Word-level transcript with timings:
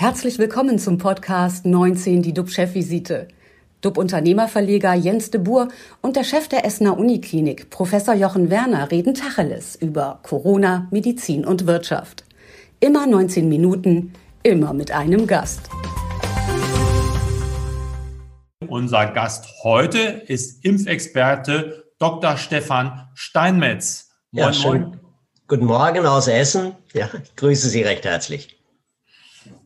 Herzlich 0.00 0.38
willkommen 0.38 0.78
zum 0.78 0.96
Podcast 0.96 1.66
19, 1.66 2.22
die 2.22 2.32
DUB-Chefvisite. 2.32 3.26
DUB-Unternehmerverleger 3.80 4.94
Jens 4.94 5.32
de 5.32 5.40
Boer 5.40 5.66
und 6.02 6.14
der 6.14 6.22
Chef 6.22 6.46
der 6.46 6.64
Essener 6.64 6.96
Uniklinik, 6.96 7.68
Professor 7.70 8.14
Jochen 8.14 8.48
Werner, 8.48 8.92
reden 8.92 9.14
Tacheles 9.14 9.74
über 9.74 10.20
Corona, 10.22 10.86
Medizin 10.92 11.44
und 11.44 11.66
Wirtschaft. 11.66 12.22
Immer 12.78 13.08
19 13.08 13.48
Minuten, 13.48 14.12
immer 14.44 14.72
mit 14.72 14.92
einem 14.92 15.26
Gast. 15.26 15.68
Unser 18.68 19.06
Gast 19.06 19.46
heute 19.64 19.98
ist 20.28 20.64
Impfexperte 20.64 21.90
Dr. 21.98 22.36
Stefan 22.36 23.08
Steinmetz. 23.14 24.10
Moin, 24.30 24.44
ja, 24.44 24.52
schön. 24.52 24.80
Moin. 24.80 25.00
Guten 25.48 25.64
Morgen 25.64 26.06
aus 26.06 26.28
Essen. 26.28 26.76
Ja, 26.92 27.08
ich 27.20 27.34
grüße 27.34 27.68
Sie 27.68 27.82
recht 27.82 28.04
herzlich. 28.04 28.57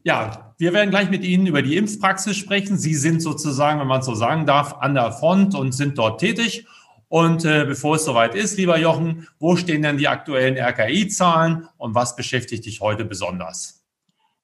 Ja, 0.05 0.55
wir 0.59 0.73
werden 0.73 0.91
gleich 0.91 1.11
mit 1.11 1.25
Ihnen 1.25 1.47
über 1.47 1.63
die 1.63 1.77
Impfpraxis 1.77 2.37
sprechen. 2.37 2.77
Sie 2.77 2.95
sind 2.95 3.23
sozusagen, 3.23 3.81
wenn 3.81 3.87
man 3.87 4.03
so 4.03 4.15
sagen 4.15 4.47
darf, 4.47 4.77
an 4.81 4.95
der 4.95 5.13
Front 5.13 5.55
und 5.55 5.73
sind 5.73 5.99
dort 5.99 6.21
tätig. 6.21 6.67
Und 7.09 7.45
äh, 7.45 7.65
bevor 7.67 7.97
es 7.97 8.05
soweit 8.05 8.35
ist, 8.35 8.57
lieber 8.57 8.79
Jochen, 8.79 9.29
wo 9.39 9.55
stehen 9.57 9.83
denn 9.83 9.99
die 9.99 10.09
aktuellen 10.09 10.57
RKI-Zahlen 10.57 11.69
und 11.77 11.95
was 11.95 12.17
beschäftigt 12.17 12.65
dich 12.65 12.81
heute 12.81 13.05
besonders? 13.05 13.85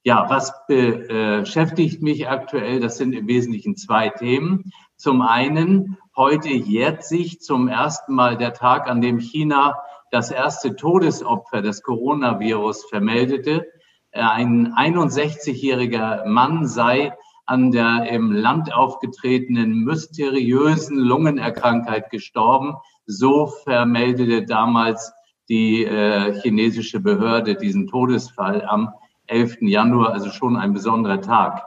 Ja, 0.05 0.29
was 0.29 0.53
beschäftigt 0.67 2.01
mich 2.01 2.27
aktuell? 2.27 2.81
Das 2.81 2.97
sind 2.97 3.13
im 3.13 3.25
Wesentlichen 3.27 3.77
zwei 3.77 4.09
Themen. 4.09 4.73
Zum 4.97 5.21
einen, 5.21 5.97
heute 6.17 6.49
jährt 6.49 7.05
sich 7.05 7.39
zum 7.39 7.69
ersten 7.69 8.13
Mal 8.13 8.35
der 8.35 8.53
Tag, 8.53 8.89
an 8.89 8.99
dem 8.99 9.19
China 9.19 9.77
das 10.11 10.29
erste 10.29 10.75
Todesopfer 10.75 11.61
des 11.61 11.83
Coronavirus 11.83 12.83
vermeldete. 12.89 13.65
Ein 14.11 14.73
61-jähriger 14.73 16.25
Mann 16.25 16.67
sei 16.67 17.13
an 17.45 17.71
der 17.71 18.09
im 18.09 18.33
Land 18.33 18.73
aufgetretenen 18.73 19.85
mysteriösen 19.85 20.97
Lungenerkrankheit 20.97 22.09
gestorben. 22.09 22.75
So 23.05 23.47
vermeldete 23.47 24.45
damals 24.45 25.13
die 25.47 25.85
äh, 25.85 26.41
chinesische 26.41 26.99
Behörde 26.99 27.55
diesen 27.55 27.87
Todesfall 27.87 28.65
am 28.65 28.93
11. 29.33 29.57
Januar, 29.61 30.13
also 30.13 30.29
schon 30.29 30.55
ein 30.55 30.73
besonderer 30.73 31.21
Tag. 31.21 31.63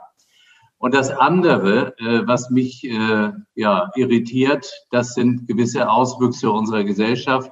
Und 0.79 0.93
das 0.93 1.09
andere, 1.09 1.97
äh, 1.97 2.27
was 2.27 2.49
mich 2.49 2.83
äh, 2.83 3.31
ja, 3.55 3.91
irritiert, 3.95 4.71
das 4.91 5.13
sind 5.13 5.47
gewisse 5.47 5.89
Auswüchse 5.89 6.51
unserer 6.51 6.83
Gesellschaft. 6.83 7.51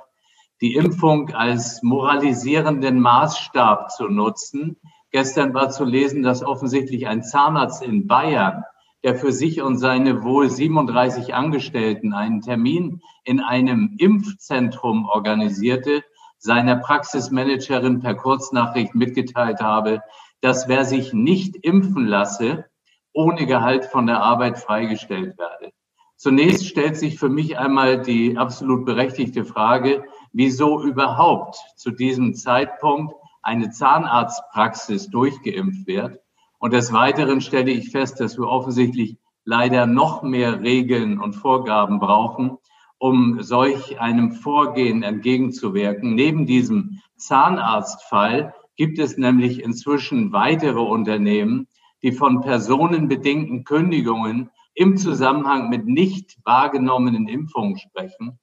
Die 0.61 0.75
Impfung 0.75 1.31
als 1.31 1.81
moralisierenden 1.83 2.99
Maßstab 2.99 3.91
zu 3.91 4.07
nutzen. 4.07 4.77
Gestern 5.11 5.53
war 5.53 5.69
zu 5.69 5.85
lesen, 5.85 6.23
dass 6.23 6.43
offensichtlich 6.43 7.07
ein 7.07 7.23
Zahnarzt 7.23 7.83
in 7.83 8.07
Bayern, 8.07 8.63
der 9.03 9.15
für 9.15 9.31
sich 9.31 9.61
und 9.61 9.77
seine 9.77 10.23
wohl 10.23 10.49
37 10.49 11.33
Angestellten 11.33 12.13
einen 12.13 12.41
Termin 12.41 13.01
in 13.23 13.39
einem 13.39 13.95
Impfzentrum 13.97 15.05
organisierte, 15.05 16.03
seiner 16.45 16.75
Praxismanagerin 16.75 18.01
per 18.01 18.13
Kurznachricht 18.13 18.93
mitgeteilt 18.93 19.61
habe, 19.61 20.01
dass 20.41 20.67
wer 20.67 20.85
sich 20.85 21.11
nicht 21.11 21.55
impfen 21.55 22.05
lasse, 22.05 22.65
ohne 23.13 23.47
Gehalt 23.47 23.85
von 23.85 24.05
der 24.05 24.21
Arbeit 24.21 24.59
freigestellt 24.59 25.39
werde. 25.39 25.71
Zunächst 26.17 26.67
stellt 26.67 26.97
sich 26.97 27.17
für 27.17 27.29
mich 27.29 27.57
einmal 27.57 27.99
die 27.99 28.37
absolut 28.37 28.85
berechtigte 28.85 29.43
Frage, 29.43 30.05
wieso 30.33 30.83
überhaupt 30.83 31.57
zu 31.77 31.89
diesem 31.89 32.35
Zeitpunkt 32.35 33.15
eine 33.41 33.71
Zahnarztpraxis 33.71 35.09
durchgeimpft 35.09 35.87
wird. 35.87 36.19
Und 36.59 36.73
des 36.73 36.93
Weiteren 36.93 37.41
stelle 37.41 37.71
ich 37.71 37.89
fest, 37.89 38.19
dass 38.19 38.37
wir 38.37 38.47
offensichtlich 38.47 39.17
leider 39.45 39.87
noch 39.87 40.21
mehr 40.21 40.61
Regeln 40.61 41.19
und 41.19 41.33
Vorgaben 41.33 41.99
brauchen, 41.99 42.59
um 42.97 43.41
solch 43.41 43.99
einem 43.99 44.31
Vorgehen 44.31 45.03
entgegenzuwirken. 45.03 46.15
Neben 46.15 46.45
diesem 46.45 47.01
Zahnarztfall 47.17 48.53
gibt 48.75 48.99
es 48.99 49.17
nämlich 49.17 49.63
inzwischen 49.63 50.31
weitere 50.33 50.79
Unternehmen, 50.79 51.67
die 52.01 52.11
von 52.11 52.41
personenbedingten 52.41 53.63
Kündigungen 53.63 54.49
im 54.73 54.97
Zusammenhang 54.97 55.69
mit 55.69 55.87
nicht 55.87 56.37
wahrgenommenen 56.43 57.27
Impfungen 57.27 57.77
sprechen. 57.77 58.39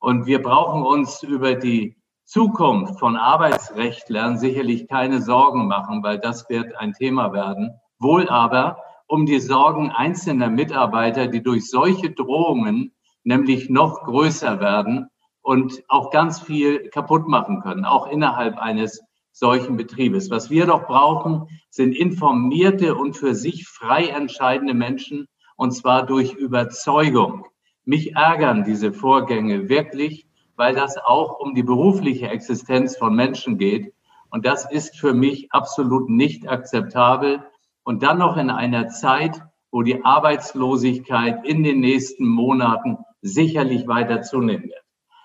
Und 0.00 0.26
wir 0.26 0.42
brauchen 0.42 0.82
uns 0.82 1.22
über 1.22 1.54
die 1.54 1.96
Zukunft 2.24 2.98
von 2.98 3.16
Arbeitsrechtlern 3.16 4.36
sicherlich 4.36 4.88
keine 4.88 5.22
Sorgen 5.22 5.68
machen, 5.68 6.02
weil 6.02 6.18
das 6.18 6.48
wird 6.50 6.76
ein 6.76 6.92
Thema 6.92 7.32
werden. 7.32 7.70
Wohl 8.00 8.28
aber 8.28 8.78
um 9.06 9.26
die 9.26 9.38
Sorgen 9.38 9.90
einzelner 9.90 10.50
Mitarbeiter, 10.50 11.28
die 11.28 11.42
durch 11.42 11.70
solche 11.70 12.10
Drohungen 12.10 12.92
nämlich 13.26 13.68
noch 13.68 14.04
größer 14.04 14.60
werden 14.60 15.08
und 15.42 15.82
auch 15.88 16.10
ganz 16.10 16.40
viel 16.40 16.88
kaputt 16.90 17.26
machen 17.28 17.60
können, 17.60 17.84
auch 17.84 18.06
innerhalb 18.06 18.56
eines 18.56 19.02
solchen 19.32 19.76
Betriebes. 19.76 20.30
Was 20.30 20.48
wir 20.48 20.66
doch 20.66 20.86
brauchen, 20.86 21.48
sind 21.68 21.94
informierte 21.94 22.94
und 22.94 23.16
für 23.16 23.34
sich 23.34 23.66
frei 23.66 24.06
entscheidende 24.06 24.74
Menschen, 24.74 25.26
und 25.56 25.72
zwar 25.72 26.06
durch 26.06 26.34
Überzeugung. 26.34 27.46
Mich 27.84 28.14
ärgern 28.14 28.64
diese 28.64 28.92
Vorgänge 28.92 29.68
wirklich, 29.68 30.26
weil 30.54 30.74
das 30.74 30.96
auch 30.96 31.38
um 31.40 31.54
die 31.54 31.62
berufliche 31.62 32.28
Existenz 32.28 32.96
von 32.96 33.14
Menschen 33.14 33.58
geht. 33.58 33.92
Und 34.30 34.46
das 34.46 34.70
ist 34.70 34.96
für 34.96 35.14
mich 35.14 35.52
absolut 35.52 36.08
nicht 36.08 36.48
akzeptabel. 36.48 37.42
Und 37.82 38.02
dann 38.02 38.18
noch 38.18 38.36
in 38.36 38.50
einer 38.50 38.88
Zeit, 38.88 39.42
wo 39.70 39.82
die 39.82 40.04
Arbeitslosigkeit 40.04 41.44
in 41.44 41.62
den 41.62 41.80
nächsten 41.80 42.26
Monaten 42.26 42.98
sicherlich 43.26 43.86
weiter 43.86 44.22
zunehmen 44.22 44.64
wird. 44.64 44.82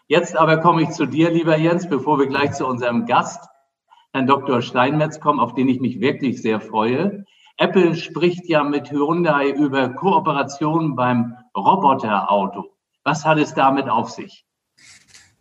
Jetzt 0.08 0.36
aber 0.36 0.58
komme 0.58 0.84
ich 0.84 0.90
zu 0.90 1.06
dir, 1.06 1.32
lieber 1.32 1.58
Jens, 1.58 1.88
bevor 1.88 2.20
wir 2.20 2.28
gleich 2.28 2.52
zu 2.52 2.68
unserem 2.68 3.06
Gast, 3.06 3.48
Herrn 4.14 4.28
Dr. 4.28 4.62
Steinmetz, 4.62 5.22
kommen, 5.22 5.40
auf 5.40 5.54
den 5.54 5.70
ich 5.70 5.80
mich 5.80 6.02
wirklich 6.02 6.42
sehr 6.42 6.60
freue. 6.60 7.24
Apple 7.58 7.96
spricht 7.96 8.50
ja 8.50 8.64
mit 8.64 8.92
Hyundai 8.92 9.50
über 9.50 9.90
Kooperationen 9.90 10.96
beim 10.96 11.38
Roboterauto. 11.56 12.66
Was 13.04 13.26
hat 13.26 13.38
es 13.38 13.54
damit 13.54 13.88
auf 13.88 14.10
sich? 14.10 14.46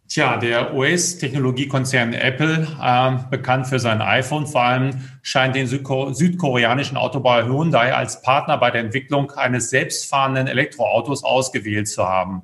Tja, 0.09 0.39
der 0.39 0.75
US-Technologiekonzern 0.75 2.15
Apple, 2.15 2.67
äh, 2.83 3.13
bekannt 3.31 3.69
für 3.69 3.79
sein 3.79 4.03
iPhone 4.03 4.47
vor 4.47 4.65
allem, 4.65 5.09
scheint 5.23 5.55
den 5.55 5.69
südkoreanischen 5.69 6.97
Autobauer 6.97 7.45
Hyundai 7.45 7.95
als 7.95 8.21
Partner 8.21 8.59
bei 8.59 8.73
der 8.73 8.81
Entwicklung 8.81 9.31
eines 9.31 9.71
selbstfahrenden 9.71 10.49
Elektroautos 10.49 11.23
ausgewählt 11.23 11.89
zu 11.89 12.09
haben. 12.09 12.43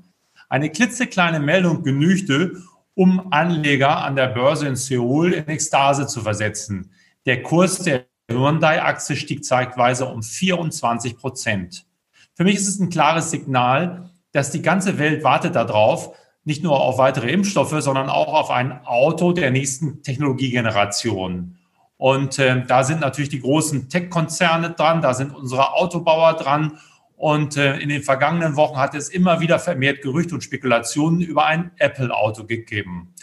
Eine 0.48 0.70
klitzekleine 0.70 1.40
Meldung 1.40 1.82
genügte, 1.82 2.62
um 2.94 3.32
Anleger 3.32 3.98
an 4.04 4.16
der 4.16 4.28
Börse 4.28 4.68
in 4.68 4.76
Seoul 4.76 5.32
in 5.32 5.48
Ekstase 5.48 6.06
zu 6.06 6.20
versetzen. 6.22 6.92
Der 7.26 7.42
Kurs 7.42 7.78
der 7.80 8.06
Hyundai-Aktie 8.30 9.16
stieg 9.16 9.44
zeitweise 9.44 10.06
um 10.06 10.22
24 10.22 11.16
Prozent. 11.16 11.86
Für 12.34 12.44
mich 12.44 12.56
ist 12.56 12.68
es 12.68 12.80
ein 12.80 12.90
klares 12.90 13.30
Signal, 13.30 14.10
dass 14.32 14.50
die 14.50 14.62
ganze 14.62 14.98
Welt 14.98 15.24
wartet 15.24 15.54
darauf, 15.54 16.14
nicht 16.44 16.62
nur 16.62 16.80
auf 16.80 16.98
weitere 16.98 17.30
Impfstoffe, 17.30 17.74
sondern 17.80 18.08
auch 18.08 18.32
auf 18.32 18.50
ein 18.50 18.84
Auto 18.84 19.32
der 19.32 19.50
nächsten 19.50 20.02
Technologiegeneration. 20.02 21.56
Und 21.96 22.38
äh, 22.38 22.64
da 22.66 22.84
sind 22.84 23.00
natürlich 23.00 23.30
die 23.30 23.40
großen 23.40 23.88
Tech-Konzerne 23.88 24.70
dran, 24.70 25.00
da 25.00 25.14
sind 25.14 25.34
unsere 25.34 25.74
Autobauer 25.74 26.34
dran. 26.34 26.78
Und 27.16 27.56
äh, 27.56 27.78
in 27.78 27.88
den 27.88 28.02
vergangenen 28.02 28.56
Wochen 28.56 28.76
hat 28.76 28.94
es 28.94 29.08
immer 29.08 29.40
wieder 29.40 29.58
vermehrt 29.58 30.02
Gerüchte 30.02 30.34
und 30.34 30.44
Spekulationen 30.44 31.20
über 31.22 31.46
ein 31.46 31.70
Apple-Auto 31.78 32.44
gegeben. 32.44 33.14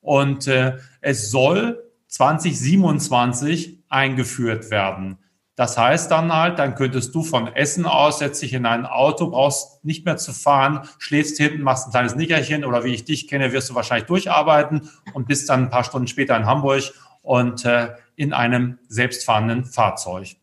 Und 0.00 0.48
äh, 0.48 0.78
es 1.00 1.30
soll 1.30 1.92
2027 2.08 3.84
eingeführt 3.88 4.70
werden. 4.70 5.18
Das 5.54 5.76
heißt 5.76 6.10
dann 6.10 6.32
halt, 6.32 6.58
dann 6.58 6.74
könntest 6.74 7.14
du 7.14 7.22
von 7.22 7.54
Essen 7.54 7.84
aus, 7.84 8.20
setzt 8.20 8.40
dich 8.40 8.54
in 8.54 8.64
ein 8.64 8.86
Auto, 8.86 9.28
brauchst 9.30 9.84
nicht 9.84 10.06
mehr 10.06 10.16
zu 10.16 10.32
fahren, 10.32 10.88
schläfst 10.98 11.36
hinten, 11.36 11.62
machst 11.62 11.86
ein 11.86 11.90
kleines 11.90 12.16
Nickerchen 12.16 12.64
oder 12.64 12.84
wie 12.84 12.94
ich 12.94 13.04
dich 13.04 13.28
kenne, 13.28 13.52
wirst 13.52 13.68
du 13.68 13.74
wahrscheinlich 13.74 14.06
durcharbeiten 14.06 14.88
und 15.12 15.28
bist 15.28 15.50
dann 15.50 15.64
ein 15.64 15.70
paar 15.70 15.84
Stunden 15.84 16.08
später 16.08 16.36
in 16.36 16.46
Hamburg 16.46 16.84
und 17.20 17.66
äh, 17.66 17.90
in 18.16 18.32
einem 18.32 18.78
selbstfahrenden 18.88 19.66
Fahrzeug. 19.66 20.36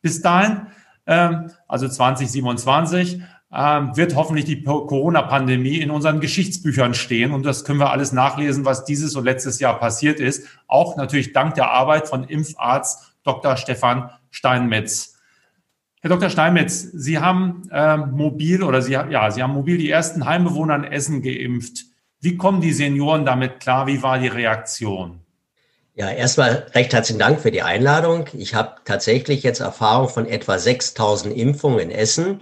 Bis 0.00 0.22
dahin, 0.22 0.66
also 1.06 1.88
2027, 1.88 3.20
ähm, 3.54 3.96
wird 3.96 4.16
hoffentlich 4.16 4.46
die 4.46 4.62
Corona-Pandemie 4.64 5.76
in 5.76 5.90
unseren 5.90 6.20
Geschichtsbüchern 6.20 6.94
stehen. 6.94 7.32
Und 7.32 7.46
das 7.46 7.64
können 7.64 7.78
wir 7.78 7.90
alles 7.90 8.12
nachlesen, 8.12 8.64
was 8.64 8.84
dieses 8.84 9.14
und 9.14 9.24
letztes 9.24 9.60
Jahr 9.60 9.78
passiert 9.78 10.18
ist. 10.18 10.48
Auch 10.66 10.96
natürlich 10.96 11.32
dank 11.32 11.54
der 11.54 11.70
Arbeit 11.70 12.08
von 12.08 12.24
Impfarzt 12.24 13.14
Dr. 13.22 13.56
Stefan 13.56 14.10
Steinmetz. 14.30 15.14
Herr 16.00 16.10
Dr. 16.10 16.28
Steinmetz, 16.28 16.82
Sie 16.82 17.18
haben 17.18 17.62
äh, 17.70 17.96
mobil 17.96 18.62
oder 18.62 18.82
Sie, 18.82 18.92
ja, 18.92 19.30
Sie 19.30 19.42
haben 19.42 19.54
mobil 19.54 19.78
die 19.78 19.88
ersten 19.88 20.26
Heimbewohner 20.26 20.74
in 20.76 20.84
Essen 20.84 21.22
geimpft. 21.22 21.84
Wie 22.20 22.36
kommen 22.36 22.60
die 22.60 22.72
Senioren 22.72 23.24
damit 23.24 23.60
klar? 23.60 23.86
Wie 23.86 24.02
war 24.02 24.18
die 24.18 24.28
Reaktion? 24.28 25.23
Ja, 25.96 26.10
erstmal 26.10 26.66
recht 26.74 26.92
herzlichen 26.92 27.20
Dank 27.20 27.40
für 27.40 27.52
die 27.52 27.62
Einladung. 27.62 28.28
Ich 28.32 28.56
habe 28.56 28.80
tatsächlich 28.84 29.44
jetzt 29.44 29.60
Erfahrung 29.60 30.08
von 30.08 30.26
etwa 30.26 30.58
6000 30.58 31.32
Impfungen 31.36 31.78
in 31.78 31.90
Essen. 31.92 32.40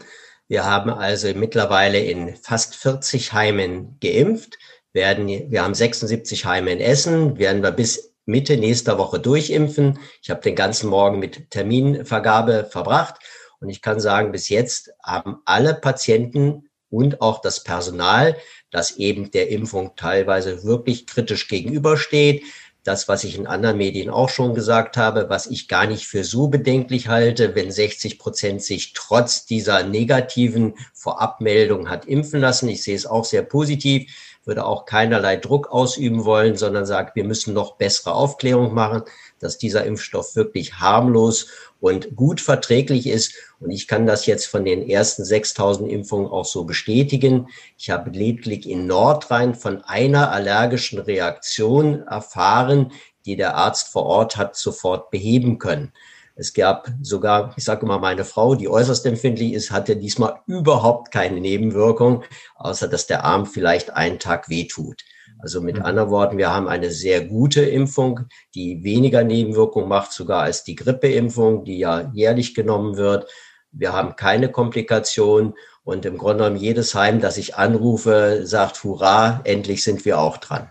Wir 0.49 0.65
haben 0.65 0.89
also 0.89 1.29
mittlerweile 1.35 1.99
in 1.99 2.35
fast 2.37 2.77
40 2.77 3.35
Heimen 3.35 3.99
geimpft. 4.01 4.59
Werden, 4.95 5.29
wir 5.29 5.63
haben 5.63 5.75
76 5.75 6.47
Heime 6.47 6.73
in 6.73 6.81
Essen, 6.81 7.37
werden 7.37 7.63
wir 7.63 7.73
bis 7.73 8.15
Mitte 8.25 8.57
nächster 8.57 8.97
Woche 8.97 9.21
durchimpfen. 9.21 9.99
Ich 10.23 10.31
habe 10.31 10.41
den 10.41 10.57
ganzen 10.57 10.89
Morgen 10.89 11.19
mit 11.19 11.51
Terminvergabe 11.51 12.65
verbracht 12.71 13.17
und 13.61 13.69
ich 13.69 13.83
kann 13.83 14.01
sagen, 14.01 14.33
bis 14.33 14.49
jetzt 14.49 14.93
haben 15.05 15.43
alle 15.45 15.75
Patienten 15.75 16.71
und 16.89 17.21
auch 17.21 17.43
das 17.43 17.63
Personal, 17.63 18.35
das 18.71 18.97
eben 18.97 19.31
der 19.31 19.51
Impfung 19.51 19.95
teilweise 19.95 20.65
wirklich 20.65 21.07
kritisch 21.07 21.49
gegenübersteht, 21.49 22.45
das, 22.85 23.07
was 23.09 23.25
ich 23.25 23.37
in 23.39 23.47
anderen 23.47 23.79
Medien 23.79 24.11
auch 24.11 24.29
schon 24.29 24.55
gesagt 24.55 24.97
habe, 24.97 25.29
was 25.29 25.47
ich 25.47 25.69
gar 25.69 25.87
nicht 25.87 26.07
für 26.07 26.25
so 26.25 26.49
bedenklich 26.49 27.09
halte, 27.09 27.55
wenn 27.55 27.71
60 27.71 28.19
Prozent 28.19 28.63
sich 28.63 28.93
trotz 28.93 29.47
dieser 29.47 29.85
negativen 29.85 30.75
Vorabmeldung 30.93 31.89
hat 31.89 32.07
impfen 32.07 32.41
lassen. 32.41 32.69
Ich 32.69 32.83
sehe 32.83 32.97
es 32.97 33.07
auch 33.07 33.25
sehr 33.25 33.43
positiv, 33.43 34.11
würde 34.45 34.65
auch 34.65 34.87
keinerlei 34.87 35.37
Druck 35.37 35.71
ausüben 35.71 36.25
wollen, 36.25 36.57
sondern 36.57 36.87
sagt, 36.87 37.17
wir 37.17 37.25
müssen 37.25 37.55
noch 37.55 37.77
bessere 37.77 38.15
Aufklärung 38.15 38.75
machen, 38.75 39.03
dass 39.39 39.59
dieser 39.59 39.85
Impfstoff 39.85 40.35
wirklich 40.37 40.75
harmlos 40.75 41.49
und 41.81 42.17
gut 42.17 42.41
verträglich 42.41 43.07
ist. 43.07 43.35
Und 43.61 43.71
ich 43.71 43.89
kann 43.89 44.07
das 44.07 44.27
jetzt 44.27 44.47
von 44.47 44.65
den 44.65 44.89
ersten 44.89 45.25
6000 45.25 45.91
Impfungen 45.91 46.29
auch 46.29 46.45
so 46.45 46.65
bestätigen. 46.65 47.49
Ich 47.79 47.91
habe 47.91 48.11
lediglich 48.11 48.69
in 48.69 48.87
Nordrhein 48.87 49.55
von 49.55 49.83
einer 49.85 50.31
allergischen 50.33 50.99
Reaktion 50.99 52.03
erfahren, 52.07 52.93
die 53.25 53.37
der 53.37 53.57
Arzt 53.57 53.89
vor 53.89 54.07
Ort 54.07 54.37
hat 54.37 54.57
sofort 54.57 55.11
beheben 55.11 55.59
können. 55.59 55.93
Es 56.35 56.55
gab 56.55 56.89
sogar, 57.03 57.53
ich 57.57 57.65
sage 57.65 57.85
mal, 57.85 57.99
meine 57.99 58.25
Frau, 58.25 58.55
die 58.55 58.69
äußerst 58.69 59.05
empfindlich 59.07 59.53
ist, 59.53 59.71
hatte 59.71 59.97
diesmal 59.97 60.41
überhaupt 60.47 61.13
keine 61.13 61.41
Nebenwirkung, 61.41 62.25
außer 62.57 62.89
dass 62.89 63.07
der 63.07 63.25
Arm 63.25 63.45
vielleicht 63.47 63.91
einen 63.91 64.19
Tag 64.19 64.49
wehtut. 64.49 65.03
Also 65.39 65.61
mit 65.61 65.77
mhm. 65.77 65.83
anderen 65.83 66.11
Worten, 66.11 66.39
wir 66.39 66.53
haben 66.53 66.69
eine 66.69 66.91
sehr 66.91 67.25
gute 67.25 67.63
Impfung, 67.63 68.21
die 68.55 68.83
weniger 68.83 69.25
Nebenwirkungen 69.25 69.89
macht, 69.89 70.13
sogar 70.13 70.43
als 70.43 70.65
die 70.65 70.77
Grippeimpfung, 70.77 71.65
die 71.65 71.79
ja 71.79 72.11
jährlich 72.15 72.55
genommen 72.55 72.97
wird. 72.97 73.31
Wir 73.71 73.93
haben 73.93 74.17
keine 74.17 74.51
Komplikationen 74.51 75.55
und 75.85 76.05
im 76.07 76.17
Grunde 76.17 76.45
genommen 76.45 76.61
jedes 76.61 76.95
Heim, 76.95 77.21
das 77.21 77.37
ich 77.39 77.57
anrufe, 77.57 78.43
sagt, 78.45 78.85
hurra, 78.85 79.41
endlich 79.45 79.83
sind 79.83 80.05
wir 80.05 80.19
auch 80.19 80.37
dran. 80.37 80.71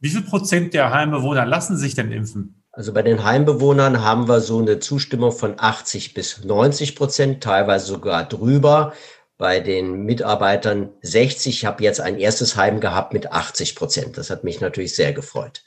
Wie 0.00 0.08
viel 0.08 0.22
Prozent 0.22 0.74
der 0.74 0.90
Heimbewohner 0.90 1.46
lassen 1.46 1.76
sich 1.76 1.94
denn 1.94 2.10
impfen? 2.10 2.61
Also 2.74 2.94
bei 2.94 3.02
den 3.02 3.22
Heimbewohnern 3.22 4.02
haben 4.02 4.28
wir 4.28 4.40
so 4.40 4.58
eine 4.58 4.78
Zustimmung 4.78 5.32
von 5.32 5.54
80 5.58 6.14
bis 6.14 6.42
90 6.42 6.96
Prozent, 6.96 7.42
teilweise 7.42 7.84
sogar 7.84 8.26
drüber 8.26 8.94
bei 9.36 9.60
den 9.60 10.04
Mitarbeitern 10.04 10.88
60. 11.02 11.54
Ich 11.54 11.66
habe 11.66 11.84
jetzt 11.84 12.00
ein 12.00 12.18
erstes 12.18 12.56
Heim 12.56 12.80
gehabt 12.80 13.12
mit 13.12 13.30
80 13.30 13.76
Prozent. 13.76 14.16
Das 14.16 14.30
hat 14.30 14.42
mich 14.42 14.62
natürlich 14.62 14.96
sehr 14.96 15.12
gefreut. 15.12 15.62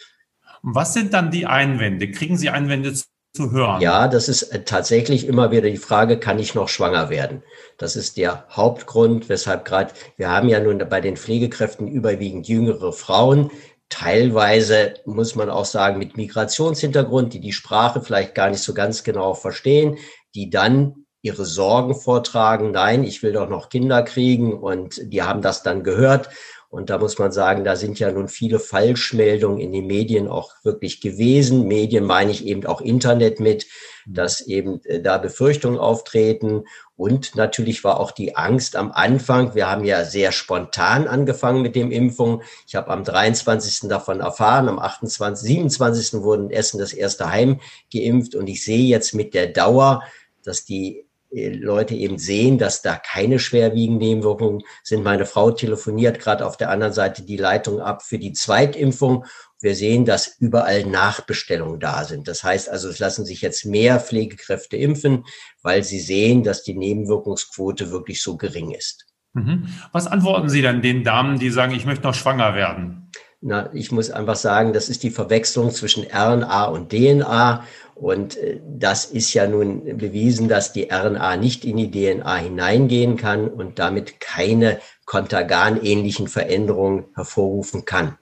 Was 0.63 0.94
sind 0.96 1.13
dann 1.13 1.30
die 1.30 1.46
Einwände? 1.46 2.10
Kriegen 2.10 2.38
Sie 2.38 2.50
Einwände 2.50 2.96
zu 3.36 3.52
hören? 3.52 3.81
Ja, 3.81 4.07
das 4.07 4.28
ist 4.28 4.44
äh, 4.44 4.63
tatsächlich 4.63 5.28
immer 5.28 5.52
wieder 5.52 5.69
die 5.69 5.78
Frage, 5.78 6.18
kann 6.18 6.40
ich 6.40 6.56
noch 6.56 6.69
schwanger 6.69 7.12
werden? 7.12 7.44
Das 7.78 7.96
ist 7.96 8.18
der 8.18 8.48
Hauptgrund, 8.50 9.30
weshalb 9.30 9.66
gerade, 9.66 9.94
wir 10.18 10.31
haben 10.31 10.50
ja 10.50 10.60
nun 10.60 10.80
bei 10.90 11.02
den 11.02 11.18
Pflegekräften 11.18 11.88
überwiegend 11.88 12.48
jüngere 12.48 12.94
Frauen, 12.94 13.52
teilweise 13.90 14.96
muss 15.06 15.36
man 15.36 15.50
auch 15.50 15.66
sagen 15.66 16.00
mit 16.00 16.18
Migrationshintergrund, 16.18 17.34
die 17.34 17.40
die 17.40 17.54
Sprache 17.54 18.02
vielleicht 18.02 18.36
gar 18.36 18.50
nicht 18.50 18.64
so 18.64 18.74
ganz 18.74 19.04
genau 19.04 19.34
verstehen, 19.34 19.98
die 20.34 20.50
dann 20.50 21.06
ihre 21.22 21.46
Sorgen 21.46 21.96
vortragen, 21.96 22.72
nein, 22.72 23.04
ich 23.04 23.24
will 23.24 23.34
doch 23.34 23.50
noch 23.50 23.70
Kinder 23.70 24.04
kriegen 24.04 24.54
und 24.54 25.02
die 25.12 25.24
haben 25.24 25.42
das 25.42 25.64
dann 25.64 25.84
gehört. 25.84 26.30
Und 26.70 26.90
da 26.90 26.98
muss 26.98 27.18
man 27.18 27.32
sagen, 27.32 27.64
da 27.64 27.76
sind 27.78 28.00
ja 28.00 28.12
nun 28.12 28.28
viele 28.28 28.60
Falschmeldungen 28.60 29.60
in 29.60 29.72
den 29.72 29.88
Medien 29.88 30.28
auch 30.28 30.52
wirklich 30.64 31.00
gewesen. 31.00 31.68
Medien 31.68 32.04
meine 32.04 32.31
ich 32.31 32.46
eben 32.46 32.66
auch 32.66 32.81
Internet 32.81 33.40
mit, 33.40 33.66
dass 34.06 34.42
eben 34.42 34.84
äh, 34.84 35.02
da 35.02 35.18
Befürchtungen 35.18 35.80
auftreten. 35.80 36.66
Und 36.97 37.36
natürlich 37.36 37.83
war 37.83 38.00
auch 38.00 38.12
die 38.12 38.38
Angst 38.38 38.75
am 38.75 38.92
Anfang. 38.92 39.53
Wir 39.53 39.69
haben 39.69 39.83
ja 39.83 40.06
sehr 40.06 40.31
spontan 40.31 41.07
angefangen 41.07 41.61
mit 41.61 41.75
dem 41.75 41.92
Impfung. 41.92 42.42
Ich 42.68 42.75
habe 42.75 42.90
am 42.90 43.04
23. 43.04 43.90
davon 43.90 44.21
erfahren, 44.21 44.69
am 44.69 44.80
28., 44.80 45.45
27. 45.45 46.21
wurden 46.21 46.49
in 46.49 46.56
Essen 46.56 46.80
das 46.80 46.94
erste 46.94 47.30
Heim 47.30 47.59
geimpft. 47.94 48.35
Und 48.35 48.47
ich 48.47 48.64
sehe 48.64 48.85
jetzt 48.85 49.14
mit 49.14 49.33
der 49.33 49.47
Dauer, 49.47 50.04
dass 50.44 50.64
die 50.64 51.06
Leute 51.31 51.95
eben 51.95 52.18
sehen, 52.18 52.57
dass 52.57 52.81
da 52.81 52.95
keine 52.95 53.40
schwerwiegenden 53.40 54.07
Nebenwirkungen 54.07 54.64
sind. 54.83 55.04
Meine 55.04 55.25
Frau 55.25 55.52
telefoniert 55.52 56.19
gerade 56.19 56.45
auf 56.45 56.56
der 56.56 56.69
anderen 56.69 56.94
Seite 56.94 57.23
die 57.23 57.35
Leitung 57.35 57.81
ab 57.81 58.04
für 58.04 58.19
die 58.19 58.31
Zweitimpfung. 58.31 59.25
Wir 59.62 59.76
sehen, 59.76 60.06
dass 60.06 60.38
überall 60.40 60.85
Nachbestellungen 60.85 61.80
da 61.80 62.04
sind. 62.04 62.28
Das 62.28 62.44
heißt 62.44 62.69
also, 62.69 62.90
es 62.90 63.00
lassen 63.00 63.26
sich 63.26 63.42
jetzt 63.42 63.66
mehr 63.66 64.00
Pflegekräfte 64.00 64.78
impfen, 64.78 65.26
weil 65.62 65.83
sie 65.83 66.00
sehen, 66.00 66.44
dass 66.44 66.64
die 66.64 66.76
Nebenwirkungsquote 66.76 67.92
wirklich 67.92 68.21
so 68.21 68.38
gering 68.38 68.71
ist. 68.71 69.06
Mhm. 69.33 69.68
Was 69.92 70.07
antworten 70.07 70.50
Sie 70.50 70.62
dann 70.62 70.81
den 70.81 71.04
Damen, 71.04 71.40
die 71.40 71.50
sagen, 71.50 71.74
ich 71.74 71.85
möchte 71.85 72.04
noch 72.04 72.14
schwanger 72.14 72.56
werden? 72.56 73.12
Na, 73.42 73.69
ich 73.74 73.92
muss 73.92 74.09
einfach 74.09 74.38
sagen, 74.38 74.74
das 74.74 74.90
ist 74.90 75.04
die 75.04 75.12
Verwechslung 75.12 75.69
zwischen 75.71 76.04
RNA 76.04 76.66
und 76.66 76.90
DNA. 76.90 77.64
Und 77.94 78.38
äh, 78.38 78.59
das 78.68 79.06
ist 79.06 79.33
ja 79.33 79.47
nun 79.47 79.97
bewiesen, 79.97 80.47
dass 80.47 80.74
die 80.74 80.90
RNA 80.92 81.38
nicht 81.38 81.64
in 81.64 81.78
die 81.78 81.92
DNA 81.92 82.35
hineingehen 82.38 83.18
kann 83.18 83.47
und 83.47 83.78
damit 83.78 84.19
keine 84.19 84.80
kontergan-ähnlichen 85.06 86.28
Veränderungen 86.28 87.06
hervorrufen 87.14 87.85
kann. 87.85 88.18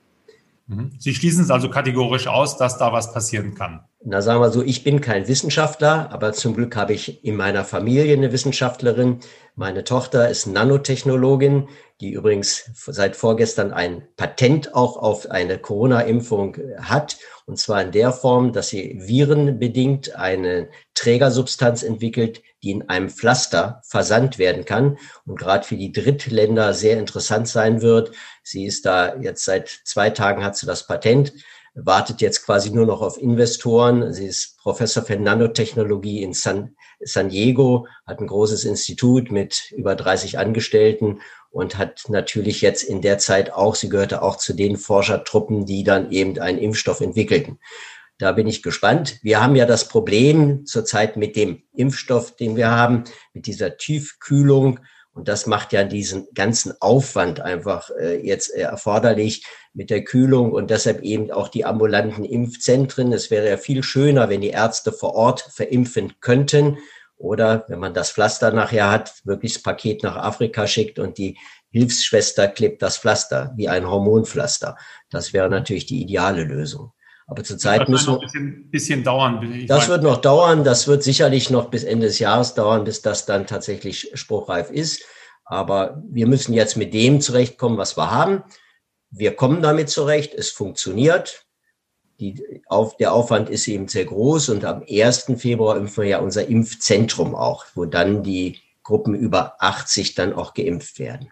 Mhm. 0.68 0.92
Sie 1.00 1.14
schließen 1.14 1.44
es 1.44 1.52
also 1.52 1.70
kategorisch 1.70 2.28
aus, 2.28 2.58
dass 2.58 2.78
da 2.78 2.94
was 2.94 3.14
passieren 3.14 3.56
kann. 3.56 3.82
Na, 4.06 4.22
sagen 4.22 4.42
wir 4.42 4.50
so, 4.50 4.62
ich 4.62 4.84
bin 4.84 5.00
kein 5.00 5.30
Wissenschaftler, 5.30 6.12
aber 6.12 6.34
zum 6.34 6.56
Glück 6.56 6.76
habe 6.76 6.92
ich 6.92 7.24
in 7.24 7.38
meiner 7.38 7.64
Familie 7.64 8.12
eine 8.18 8.34
Wissenschaftlerin. 8.34 9.20
Meine 9.56 9.86
Tochter 9.86 10.28
ist 10.28 10.46
Nanotechnologin, 10.46 11.70
die 12.02 12.12
übrigens 12.12 12.70
seit 12.74 13.16
vorgestern 13.16 13.72
ein 13.72 14.06
Patent 14.18 14.76
auch 14.76 14.98
auf 14.98 15.32
eine 15.32 15.58
Corona-Impfung 15.58 16.58
hat. 16.82 17.16
Und 17.46 17.60
zwar 17.60 17.82
in 17.82 17.94
der 17.94 18.12
Form, 18.12 18.52
dass 18.52 18.68
sie 18.68 19.00
virenbedingt 19.00 20.18
eine 20.18 20.68
Trägersubstanz 20.96 21.82
entwickelt, 21.82 22.42
die 22.62 22.72
in 22.72 22.90
einem 22.90 23.10
Pflaster 23.10 23.82
versandt 23.88 24.38
werden 24.38 24.66
kann 24.66 24.98
und 25.26 25.40
gerade 25.40 25.66
für 25.66 25.78
die 25.78 25.94
Drittländer 25.94 26.74
sehr 26.74 27.00
interessant 27.00 27.48
sein 27.48 27.82
wird. 27.82 28.12
Sie 28.44 28.66
ist 28.66 28.86
da 28.86 29.16
jetzt 29.16 29.46
seit 29.46 29.70
zwei 29.86 30.10
Tagen 30.10 30.44
hat 30.44 30.58
sie 30.58 30.66
das 30.66 30.88
Patent 30.88 31.32
wartet 31.76 32.22
jetzt 32.22 32.46
quasi 32.46 32.70
nur 32.70 32.86
noch 32.86 33.02
auf 33.02 33.18
Investoren. 33.18 34.14
Sie 34.14 34.28
ist 34.28 34.58
Professor 34.58 35.04
für 35.04 35.18
Nanotechnologie 35.18 36.22
in 36.22 36.34
San, 36.34 36.76
San 37.00 37.30
Diego, 37.30 37.88
hat 38.06 38.20
ein 38.20 38.28
großes 38.28 38.66
Institut 38.66 39.32
mit 39.32 39.72
über 39.72 39.96
30 39.96 40.38
Angestellten 40.38 41.20
und 41.50 41.78
hat 41.78 42.04
natürlich 42.10 42.62
jetzt 42.62 42.84
in 42.84 43.02
der 43.02 43.18
Zeit 43.18 43.52
auch, 43.54 43.76
sie 43.76 43.90
gehörte 43.90 44.22
auch 44.22 44.38
zu 44.38 44.54
den 44.54 44.78
Forschertruppen, 44.78 45.66
die 45.66 45.84
dann 45.84 46.12
eben 46.12 46.40
einen 46.40 46.58
Impfstoff 46.58 47.02
entwickelten. 47.02 47.60
Da 48.20 48.32
bin 48.32 48.48
ich 48.48 48.64
gespannt. 48.64 49.20
Wir 49.22 49.42
haben 49.42 49.56
ja 49.56 49.66
das 49.66 49.88
Problem 49.88 50.66
zurzeit 50.66 51.18
mit 51.18 51.36
dem 51.36 51.64
Impfstoff, 51.74 52.36
den 52.36 52.56
wir 52.56 52.70
haben, 52.70 53.04
mit 53.34 53.48
dieser 53.48 53.78
Tiefkühlung. 53.78 54.80
Und 55.14 55.28
das 55.28 55.46
macht 55.46 55.74
ja 55.74 55.84
diesen 55.84 56.28
ganzen 56.34 56.74
Aufwand 56.82 57.40
einfach 57.40 57.92
äh, 57.92 58.26
jetzt 58.26 58.50
äh, 58.50 58.62
erforderlich 58.62 59.46
mit 59.74 59.90
der 59.92 60.04
Kühlung 60.04 60.52
und 60.52 60.72
deshalb 60.72 61.02
eben 61.02 61.32
auch 61.32 61.50
die 61.50 61.66
ambulanten 61.66 62.26
Impfzentren. 62.26 63.14
Es 63.14 63.30
wäre 63.30 63.48
ja 63.48 63.58
viel 63.58 63.84
schöner, 63.84 64.30
wenn 64.30 64.42
die 64.42 64.50
Ärzte 64.50 64.92
vor 64.92 65.14
Ort 65.14 65.42
verimpfen 65.42 66.14
könnten 66.20 66.78
oder 67.16 67.66
wenn 67.68 67.80
man 67.80 67.94
das 67.94 68.12
Pflaster 68.12 68.52
nachher 68.52 68.90
hat, 68.90 69.14
wirklich 69.24 69.54
das 69.54 69.64
Paket 69.64 70.04
nach 70.04 70.18
Afrika 70.18 70.66
schickt 70.66 70.98
und 70.98 71.18
die 71.18 71.38
Hilfsschwester 71.70 72.48
klebt 72.48 72.82
das 72.82 72.98
Pflaster 72.98 73.54
wie 73.56 73.70
ein 73.70 73.88
Hormonpflaster. 73.88 74.78
Das 75.10 75.32
wäre 75.32 75.50
natürlich 75.50 75.86
die 75.86 76.02
ideale 76.02 76.44
Lösung. 76.44 76.92
Aber 77.28 77.44
zurzeit 77.44 77.88
müssen 77.90 78.14
wir. 78.14 78.20
Ein 78.20 78.22
bisschen, 78.22 78.70
bisschen 78.70 79.04
dauern. 79.04 79.66
Das 79.68 79.88
wird 79.88 80.04
noch 80.04 80.18
dauern. 80.18 80.64
Das 80.64 80.88
wird 80.88 81.04
sicherlich 81.04 81.50
noch 81.50 81.70
bis 81.70 81.84
Ende 81.84 82.08
des 82.08 82.20
Jahres 82.20 82.54
dauern, 82.54 82.84
bis 82.84 83.02
das 83.02 83.26
dann 83.26 83.48
tatsächlich 83.48 84.12
spruchreif 84.14 84.70
ist. 84.70 85.04
Aber 85.46 86.02
wir 86.10 86.28
müssen 86.28 86.54
jetzt 86.54 86.78
mit 86.78 86.94
dem 86.94 87.22
zurechtkommen, 87.22 87.78
was 87.78 87.98
wir 87.98 88.12
haben. 88.12 88.44
Wir 89.10 89.36
kommen 89.36 89.62
damit 89.62 89.90
zurecht. 89.90 90.34
Es 90.34 90.50
funktioniert. 90.50 91.46
Die, 92.20 92.62
auf, 92.68 92.98
der 92.98 93.14
Aufwand 93.14 93.50
ist 93.50 93.68
eben 93.68 93.88
sehr 93.88 94.06
groß. 94.06 94.50
Und 94.50 94.66
am 94.66 94.84
1. 94.90 95.34
Februar 95.38 95.78
impfen 95.78 96.04
wir 96.04 96.10
ja 96.10 96.20
unser 96.20 96.48
Impfzentrum 96.48 97.36
auch, 97.36 97.66
wo 97.76 97.86
dann 97.86 98.24
die 98.24 98.60
Gruppen 98.84 99.16
über 99.16 99.56
80 99.60 100.16
dann 100.16 100.34
auch 100.34 100.54
geimpft 100.54 101.00
werden. 101.00 101.32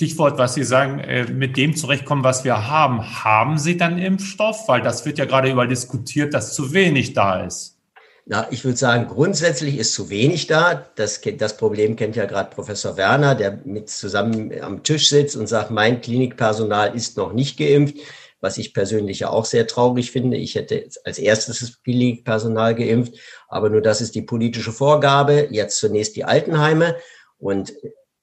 Stichwort, 0.00 0.38
was 0.38 0.54
Sie 0.54 0.64
sagen, 0.64 0.98
äh, 1.00 1.24
mit 1.24 1.58
dem 1.58 1.76
zurechtkommen, 1.76 2.24
was 2.24 2.42
wir 2.42 2.68
haben. 2.68 3.22
Haben 3.22 3.58
Sie 3.58 3.76
dann 3.76 3.98
Impfstoff? 3.98 4.66
Weil 4.66 4.80
das 4.80 5.04
wird 5.04 5.18
ja 5.18 5.26
gerade 5.26 5.50
überall 5.50 5.68
diskutiert, 5.68 6.32
dass 6.32 6.54
zu 6.54 6.72
wenig 6.72 7.12
da 7.12 7.44
ist. 7.44 7.76
Na, 8.24 8.46
ich 8.50 8.64
würde 8.64 8.78
sagen, 8.78 9.08
grundsätzlich 9.08 9.76
ist 9.76 9.92
zu 9.92 10.08
wenig 10.08 10.46
da. 10.46 10.86
Das, 10.94 11.20
das 11.36 11.54
Problem 11.58 11.96
kennt 11.96 12.16
ja 12.16 12.24
gerade 12.24 12.48
Professor 12.48 12.96
Werner, 12.96 13.34
der 13.34 13.60
mit 13.66 13.90
zusammen 13.90 14.50
am 14.62 14.82
Tisch 14.84 15.10
sitzt 15.10 15.36
und 15.36 15.48
sagt, 15.48 15.70
mein 15.70 16.00
Klinikpersonal 16.00 16.96
ist 16.96 17.18
noch 17.18 17.34
nicht 17.34 17.58
geimpft, 17.58 17.96
was 18.40 18.56
ich 18.56 18.72
persönlich 18.72 19.20
ja 19.20 19.28
auch 19.28 19.44
sehr 19.44 19.66
traurig 19.66 20.12
finde. 20.12 20.38
Ich 20.38 20.54
hätte 20.54 20.82
als 21.04 21.18
erstes 21.18 21.60
das 21.60 21.82
Klinikpersonal 21.82 22.74
geimpft, 22.74 23.18
aber 23.48 23.68
nur 23.68 23.82
das 23.82 24.00
ist 24.00 24.14
die 24.14 24.22
politische 24.22 24.72
Vorgabe. 24.72 25.48
Jetzt 25.50 25.76
zunächst 25.76 26.16
die 26.16 26.24
Altenheime. 26.24 26.96
Und 27.36 27.74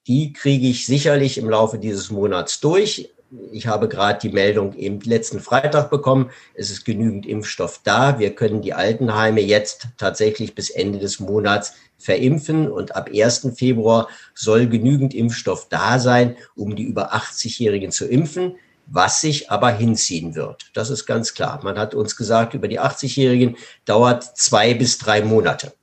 die 0.08 0.32
kriege 0.32 0.66
ich 0.66 0.86
sicherlich 0.86 1.38
im 1.38 1.48
Laufe 1.48 1.78
dieses 1.78 2.10
Monats 2.10 2.60
durch. 2.60 3.10
Ich 3.52 3.66
habe 3.66 3.88
gerade 3.88 4.18
die 4.18 4.34
Meldung 4.34 4.74
eben 4.74 5.00
letzten 5.00 5.38
Freitag 5.38 5.90
bekommen. 5.90 6.30
Es 6.54 6.70
ist 6.70 6.86
genügend 6.86 7.26
Impfstoff 7.26 7.82
da. 7.84 8.18
Wir 8.18 8.34
können 8.34 8.62
die 8.62 8.72
Altenheime 8.72 9.42
jetzt 9.42 9.88
tatsächlich 9.98 10.54
bis 10.54 10.70
Ende 10.70 10.98
des 10.98 11.20
Monats 11.20 11.74
verimpfen 11.98 12.70
und 12.70 12.96
ab 12.96 13.10
1. 13.12 13.50
Februar 13.54 14.08
soll 14.34 14.66
genügend 14.66 15.12
Impfstoff 15.12 15.68
da 15.68 15.98
sein, 15.98 16.36
um 16.56 16.74
die 16.74 16.84
über 16.84 17.12
80-Jährigen 17.12 17.90
zu 17.90 18.06
impfen, 18.06 18.54
was 18.86 19.20
sich 19.20 19.50
aber 19.50 19.70
hinziehen 19.70 20.34
wird. 20.34 20.70
Das 20.72 20.88
ist 20.88 21.04
ganz 21.04 21.34
klar. 21.34 21.60
Man 21.62 21.78
hat 21.78 21.94
uns 21.94 22.16
gesagt, 22.16 22.54
über 22.54 22.68
die 22.68 22.80
80-Jährigen 22.80 23.56
dauert 23.84 24.38
zwei 24.38 24.72
bis 24.72 24.96
drei 24.96 25.20
Monate. 25.20 25.74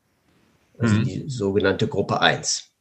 Also 0.80 0.96
mhm. 0.96 1.04
die 1.04 1.24
sogenannte 1.28 1.88
Gruppe 1.88 2.22
1. 2.22 2.72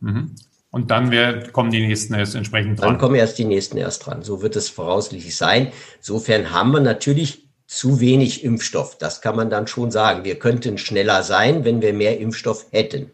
Mhm. 0.00 0.34
Und 0.74 0.90
dann 0.90 1.12
wär, 1.12 1.48
kommen 1.52 1.70
die 1.70 1.86
nächsten 1.86 2.14
erst 2.14 2.34
entsprechend 2.34 2.80
dran. 2.80 2.88
Dann 2.88 2.98
kommen 2.98 3.14
erst 3.14 3.38
die 3.38 3.44
nächsten 3.44 3.76
erst 3.76 4.04
dran. 4.04 4.22
So 4.22 4.42
wird 4.42 4.56
es 4.56 4.68
voraussichtlich 4.68 5.36
sein. 5.36 5.68
Insofern 5.98 6.50
haben 6.50 6.72
wir 6.72 6.80
natürlich 6.80 7.46
zu 7.68 8.00
wenig 8.00 8.42
Impfstoff. 8.42 8.98
Das 8.98 9.22
kann 9.22 9.36
man 9.36 9.50
dann 9.50 9.68
schon 9.68 9.92
sagen. 9.92 10.24
Wir 10.24 10.36
könnten 10.36 10.76
schneller 10.76 11.22
sein, 11.22 11.64
wenn 11.64 11.80
wir 11.80 11.92
mehr 11.92 12.18
Impfstoff 12.18 12.66
hätten. 12.72 13.12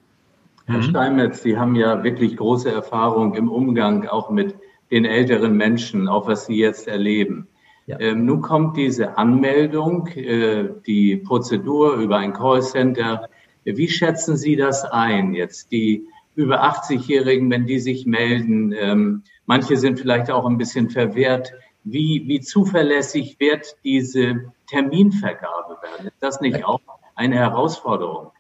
Herr 0.64 0.79
mhm. 0.79 0.83
Steinmetz, 0.85 1.43
Sie 1.43 1.59
haben 1.59 1.75
ja 1.75 2.02
wirklich 2.02 2.35
große 2.38 2.73
Erfahrung 2.73 3.35
im 3.35 3.50
Umgang 3.50 4.09
auch 4.09 4.31
mit 4.31 4.55
den 4.90 5.05
älteren 5.05 5.55
Menschen, 5.55 6.09
auch 6.09 6.26
was 6.26 6.47
Sie 6.47 6.57
jetzt 6.57 6.88
erleben. 6.88 7.47
Ja. 7.85 8.00
Ähm, 8.00 8.25
nun 8.25 8.40
kommt 8.40 8.79
diese 8.79 9.19
Anmeldung, 9.19 10.07
äh, 10.07 10.64
die 10.87 11.19
Prozedur 11.19 11.97
über 11.97 12.17
ein 12.17 12.33
Callcenter. 12.33 13.29
Wie 13.64 13.88
schätzen 13.88 14.38
Sie 14.38 14.57
das 14.57 14.83
ein 14.87 15.35
jetzt? 15.35 15.71
Die 15.73 16.07
über 16.40 16.64
80-Jährigen, 16.64 17.50
wenn 17.50 17.66
die 17.66 17.78
sich 17.78 18.06
melden. 18.06 18.73
Ähm, 18.73 19.23
manche 19.47 19.76
sind 19.76 19.99
vielleicht 19.99 20.30
auch 20.30 20.47
ein 20.47 20.59
bisschen 20.59 20.90
verwehrt. 20.90 21.52
Wie, 21.85 22.25
wie 22.26 22.40
zuverlässig 22.40 23.37
wird 23.38 23.76
diese 23.85 24.52
Terminvergabe 24.68 25.78
werden? 25.82 26.06
Ist 26.06 26.16
das 26.20 26.40
nicht 26.40 26.64
auch 26.64 26.80
eine 27.14 27.37
Herausforderung? 27.37 28.32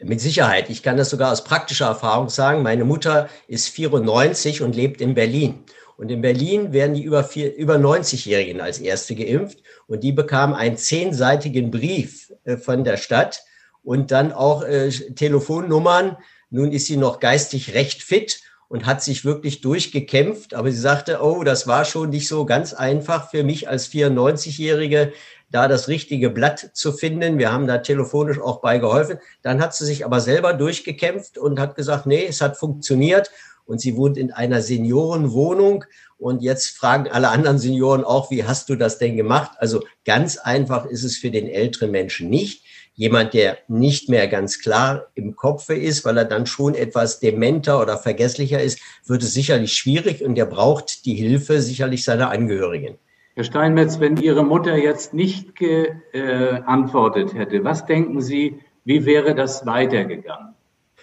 Mit 0.00 0.20
Sicherheit. 0.20 0.70
Ich 0.70 0.82
kann 0.82 0.96
das 0.96 1.10
sogar 1.10 1.32
aus 1.32 1.44
praktischer 1.44 1.86
Erfahrung 1.86 2.28
sagen. 2.28 2.62
Meine 2.62 2.84
Mutter 2.84 3.28
ist 3.46 3.68
94 3.68 4.62
und 4.62 4.74
lebt 4.74 5.00
in 5.00 5.14
Berlin. 5.14 5.64
Und 5.96 6.10
in 6.12 6.20
Berlin 6.20 6.72
werden 6.72 6.94
die 6.94 7.02
über, 7.02 7.28
über 7.34 7.74
90-Jährigen 7.74 8.60
als 8.60 8.78
erste 8.78 9.16
geimpft. 9.16 9.58
Und 9.88 10.04
die 10.04 10.12
bekamen 10.12 10.54
einen 10.54 10.76
zehnseitigen 10.76 11.72
Brief 11.72 12.32
äh, 12.44 12.56
von 12.56 12.84
der 12.84 12.96
Stadt 12.96 13.42
und 13.82 14.10
dann 14.10 14.32
auch 14.32 14.62
äh, 14.62 14.90
Telefonnummern 14.90 16.16
nun 16.50 16.72
ist 16.72 16.86
sie 16.86 16.96
noch 16.96 17.20
geistig 17.20 17.74
recht 17.74 18.02
fit 18.02 18.40
und 18.68 18.86
hat 18.86 19.02
sich 19.02 19.24
wirklich 19.24 19.60
durchgekämpft. 19.60 20.54
Aber 20.54 20.70
sie 20.70 20.78
sagte, 20.78 21.20
oh, 21.22 21.42
das 21.44 21.66
war 21.66 21.84
schon 21.84 22.10
nicht 22.10 22.28
so 22.28 22.44
ganz 22.44 22.74
einfach 22.74 23.30
für 23.30 23.44
mich 23.44 23.68
als 23.68 23.90
94-Jährige, 23.90 25.12
da 25.50 25.68
das 25.68 25.88
richtige 25.88 26.30
Blatt 26.30 26.70
zu 26.74 26.92
finden. 26.92 27.38
Wir 27.38 27.52
haben 27.52 27.66
da 27.66 27.78
telefonisch 27.78 28.38
auch 28.38 28.60
bei 28.60 28.78
geholfen. 28.78 29.18
Dann 29.42 29.60
hat 29.60 29.74
sie 29.74 29.86
sich 29.86 30.04
aber 30.04 30.20
selber 30.20 30.52
durchgekämpft 30.52 31.38
und 31.38 31.58
hat 31.58 31.74
gesagt, 31.74 32.06
nee, 32.06 32.26
es 32.26 32.40
hat 32.40 32.58
funktioniert. 32.58 33.30
Und 33.68 33.80
sie 33.80 33.96
wohnt 33.96 34.16
in 34.16 34.32
einer 34.32 34.62
Seniorenwohnung. 34.62 35.84
Und 36.16 36.42
jetzt 36.42 36.76
fragen 36.76 37.08
alle 37.08 37.28
anderen 37.28 37.58
Senioren 37.58 38.02
auch, 38.02 38.30
wie 38.30 38.42
hast 38.42 38.68
du 38.70 38.74
das 38.74 38.98
denn 38.98 39.16
gemacht? 39.16 39.52
Also 39.58 39.84
ganz 40.04 40.38
einfach 40.38 40.86
ist 40.86 41.04
es 41.04 41.16
für 41.16 41.30
den 41.30 41.46
älteren 41.46 41.90
Menschen 41.90 42.28
nicht 42.30 42.64
jemand, 42.94 43.32
der 43.32 43.58
nicht 43.68 44.08
mehr 44.08 44.26
ganz 44.26 44.58
klar 44.58 45.06
im 45.14 45.36
Kopf 45.36 45.68
ist, 45.70 46.04
weil 46.04 46.18
er 46.18 46.24
dann 46.24 46.46
schon 46.46 46.74
etwas 46.74 47.20
dementer 47.20 47.80
oder 47.80 47.96
vergesslicher 47.96 48.60
ist, 48.60 48.80
wird 49.06 49.22
es 49.22 49.32
sicherlich 49.32 49.74
schwierig 49.74 50.24
und 50.24 50.36
er 50.36 50.46
braucht 50.46 51.04
die 51.04 51.14
Hilfe 51.14 51.60
sicherlich 51.60 52.02
seiner 52.02 52.30
Angehörigen. 52.30 52.98
Herr 53.36 53.44
Steinmetz, 53.44 54.00
wenn 54.00 54.16
Ihre 54.16 54.44
Mutter 54.44 54.76
jetzt 54.76 55.14
nicht 55.14 55.54
geantwortet 55.54 57.34
äh, 57.34 57.38
hätte, 57.38 57.62
was 57.62 57.86
denken 57.86 58.20
Sie, 58.20 58.58
wie 58.84 59.06
wäre 59.06 59.36
das 59.36 59.64
weitergegangen? 59.64 60.54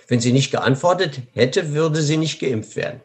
Wenn 0.07 0.19
sie 0.19 0.31
nicht 0.31 0.51
geantwortet 0.51 1.21
hätte, 1.33 1.73
würde 1.73 2.01
sie 2.01 2.17
nicht 2.17 2.39
geimpft 2.39 2.75
werden. 2.75 3.01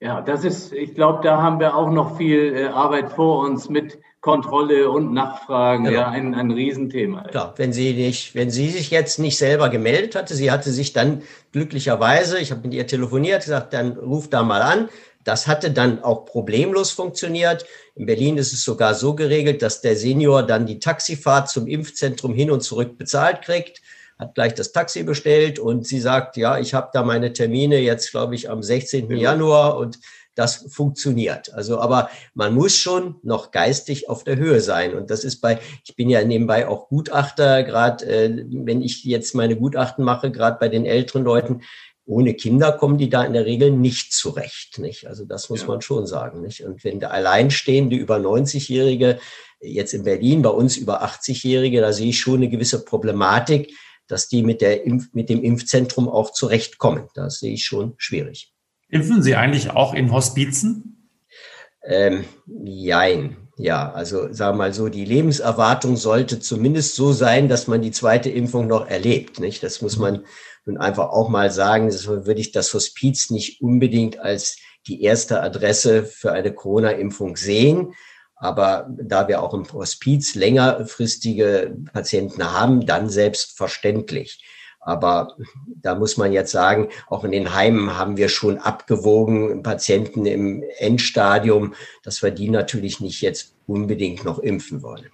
Ja, 0.00 0.20
das 0.20 0.44
ist, 0.44 0.72
ich 0.72 0.94
glaube, 0.94 1.20
da 1.22 1.40
haben 1.40 1.60
wir 1.60 1.74
auch 1.74 1.90
noch 1.90 2.18
viel 2.18 2.54
äh, 2.54 2.64
Arbeit 2.66 3.10
vor 3.10 3.40
uns 3.40 3.70
mit 3.70 3.98
Kontrolle 4.20 4.90
und 4.90 5.12
Nachfragen, 5.12 5.84
genau. 5.84 5.96
ja, 5.96 6.08
ein, 6.08 6.34
ein 6.34 6.50
Riesenthema. 6.50 7.22
Klar, 7.24 7.54
wenn 7.56 7.72
sie 7.72 7.92
nicht, 7.94 8.34
wenn 8.34 8.50
sie 8.50 8.70
sich 8.70 8.90
jetzt 8.90 9.18
nicht 9.18 9.38
selber 9.38 9.68
gemeldet 9.70 10.14
hatte, 10.14 10.34
sie 10.34 10.50
hatte 10.50 10.72
sich 10.72 10.92
dann 10.92 11.22
glücklicherweise, 11.52 12.38
ich 12.38 12.50
habe 12.50 12.62
mit 12.62 12.74
ihr 12.74 12.86
telefoniert, 12.86 13.44
gesagt, 13.44 13.72
dann 13.72 13.92
ruf 13.92 14.28
da 14.28 14.42
mal 14.42 14.62
an. 14.62 14.88
Das 15.24 15.46
hatte 15.46 15.70
dann 15.70 16.02
auch 16.02 16.26
problemlos 16.26 16.90
funktioniert. 16.90 17.64
In 17.94 18.04
Berlin 18.04 18.36
ist 18.36 18.52
es 18.52 18.62
sogar 18.62 18.94
so 18.94 19.14
geregelt, 19.14 19.62
dass 19.62 19.80
der 19.80 19.96
Senior 19.96 20.42
dann 20.42 20.66
die 20.66 20.80
Taxifahrt 20.80 21.48
zum 21.48 21.66
Impfzentrum 21.66 22.34
hin 22.34 22.50
und 22.50 22.62
zurück 22.62 22.98
bezahlt 22.98 23.40
kriegt 23.40 23.80
hat 24.18 24.34
gleich 24.34 24.54
das 24.54 24.72
Taxi 24.72 25.02
bestellt 25.02 25.58
und 25.58 25.86
sie 25.86 26.00
sagt, 26.00 26.36
ja, 26.36 26.58
ich 26.58 26.74
habe 26.74 26.90
da 26.92 27.02
meine 27.02 27.32
Termine 27.32 27.78
jetzt, 27.78 28.10
glaube 28.10 28.34
ich, 28.34 28.50
am 28.50 28.62
16. 28.62 29.10
Ja. 29.10 29.16
Januar 29.16 29.76
und 29.76 29.98
das 30.34 30.66
funktioniert. 30.68 31.52
Also, 31.54 31.78
aber 31.78 32.10
man 32.34 32.54
muss 32.54 32.74
schon 32.76 33.16
noch 33.22 33.50
geistig 33.50 34.08
auf 34.08 34.24
der 34.24 34.36
Höhe 34.36 34.60
sein. 34.60 34.94
Und 34.94 35.10
das 35.10 35.24
ist 35.24 35.40
bei, 35.40 35.60
ich 35.84 35.94
bin 35.94 36.10
ja 36.10 36.24
nebenbei 36.24 36.66
auch 36.66 36.88
Gutachter, 36.88 37.62
gerade 37.62 38.04
äh, 38.06 38.44
wenn 38.50 38.82
ich 38.82 39.04
jetzt 39.04 39.34
meine 39.34 39.56
Gutachten 39.56 40.04
mache, 40.04 40.32
gerade 40.32 40.58
bei 40.58 40.68
den 40.68 40.86
älteren 40.86 41.24
Leuten, 41.24 41.62
ohne 42.06 42.34
Kinder 42.34 42.72
kommen 42.72 42.98
die 42.98 43.08
da 43.08 43.24
in 43.24 43.32
der 43.32 43.46
Regel 43.46 43.70
nicht 43.70 44.12
zurecht. 44.12 44.78
Nicht? 44.78 45.06
Also 45.06 45.24
das 45.24 45.48
muss 45.48 45.62
ja. 45.62 45.68
man 45.68 45.80
schon 45.80 46.06
sagen. 46.06 46.42
Nicht? 46.42 46.64
Und 46.64 46.84
wenn 46.84 47.00
der 47.00 47.12
Alleinstehende 47.12 47.96
über 47.96 48.16
90-Jährige 48.16 49.18
jetzt 49.60 49.94
in 49.94 50.04
Berlin, 50.04 50.42
bei 50.42 50.50
uns 50.50 50.76
über 50.76 51.02
80-Jährige, 51.02 51.80
da 51.80 51.92
sehe 51.92 52.10
ich 52.10 52.20
schon 52.20 52.36
eine 52.36 52.50
gewisse 52.50 52.84
Problematik, 52.84 53.72
dass 54.08 54.28
die 54.28 54.42
mit, 54.42 54.60
der 54.60 54.84
Impf 54.84 55.08
mit 55.12 55.28
dem 55.28 55.42
Impfzentrum 55.42 56.08
auch 56.08 56.32
zurechtkommen. 56.32 57.08
Das 57.14 57.40
sehe 57.40 57.54
ich 57.54 57.64
schon 57.64 57.94
schwierig. 57.96 58.52
Impfen 58.88 59.22
Sie 59.22 59.34
eigentlich 59.34 59.70
auch 59.70 59.94
in 59.94 60.12
Hospizen? 60.12 61.10
Ähm, 61.84 62.24
jein. 62.46 63.36
Ja, 63.56 63.92
also 63.92 64.32
sagen 64.32 64.56
wir 64.56 64.64
mal 64.64 64.74
so, 64.74 64.88
die 64.88 65.04
Lebenserwartung 65.04 65.96
sollte 65.96 66.40
zumindest 66.40 66.96
so 66.96 67.12
sein, 67.12 67.48
dass 67.48 67.68
man 67.68 67.82
die 67.82 67.92
zweite 67.92 68.30
Impfung 68.30 68.66
noch 68.66 68.88
erlebt. 68.88 69.38
Nicht? 69.38 69.62
Das 69.62 69.80
muss 69.80 69.96
man 69.96 70.24
nun 70.66 70.76
einfach 70.76 71.10
auch 71.10 71.28
mal 71.28 71.50
sagen. 71.50 71.86
Das 71.86 72.06
würde 72.06 72.40
ich 72.40 72.52
das 72.52 72.74
Hospiz 72.74 73.30
nicht 73.30 73.60
unbedingt 73.60 74.18
als 74.18 74.56
die 74.86 75.02
erste 75.02 75.40
Adresse 75.40 76.04
für 76.04 76.32
eine 76.32 76.52
Corona-Impfung 76.52 77.36
sehen. 77.36 77.94
Aber 78.44 78.90
da 78.90 79.26
wir 79.26 79.42
auch 79.42 79.54
im 79.54 79.64
Hospiz 79.72 80.34
längerfristige 80.34 81.74
Patienten 81.94 82.44
haben, 82.44 82.84
dann 82.84 83.08
selbstverständlich. 83.08 84.44
Aber 84.80 85.38
da 85.80 85.94
muss 85.94 86.18
man 86.18 86.30
jetzt 86.30 86.52
sagen, 86.52 86.90
auch 87.06 87.24
in 87.24 87.32
den 87.32 87.54
Heimen 87.54 87.96
haben 87.96 88.18
wir 88.18 88.28
schon 88.28 88.58
abgewogen, 88.58 89.62
Patienten 89.62 90.26
im 90.26 90.62
Endstadium, 90.76 91.72
dass 92.02 92.22
wir 92.22 92.32
die 92.32 92.50
natürlich 92.50 93.00
nicht 93.00 93.22
jetzt 93.22 93.54
unbedingt 93.66 94.26
noch 94.26 94.38
impfen 94.38 94.82
wollen. 94.82 95.06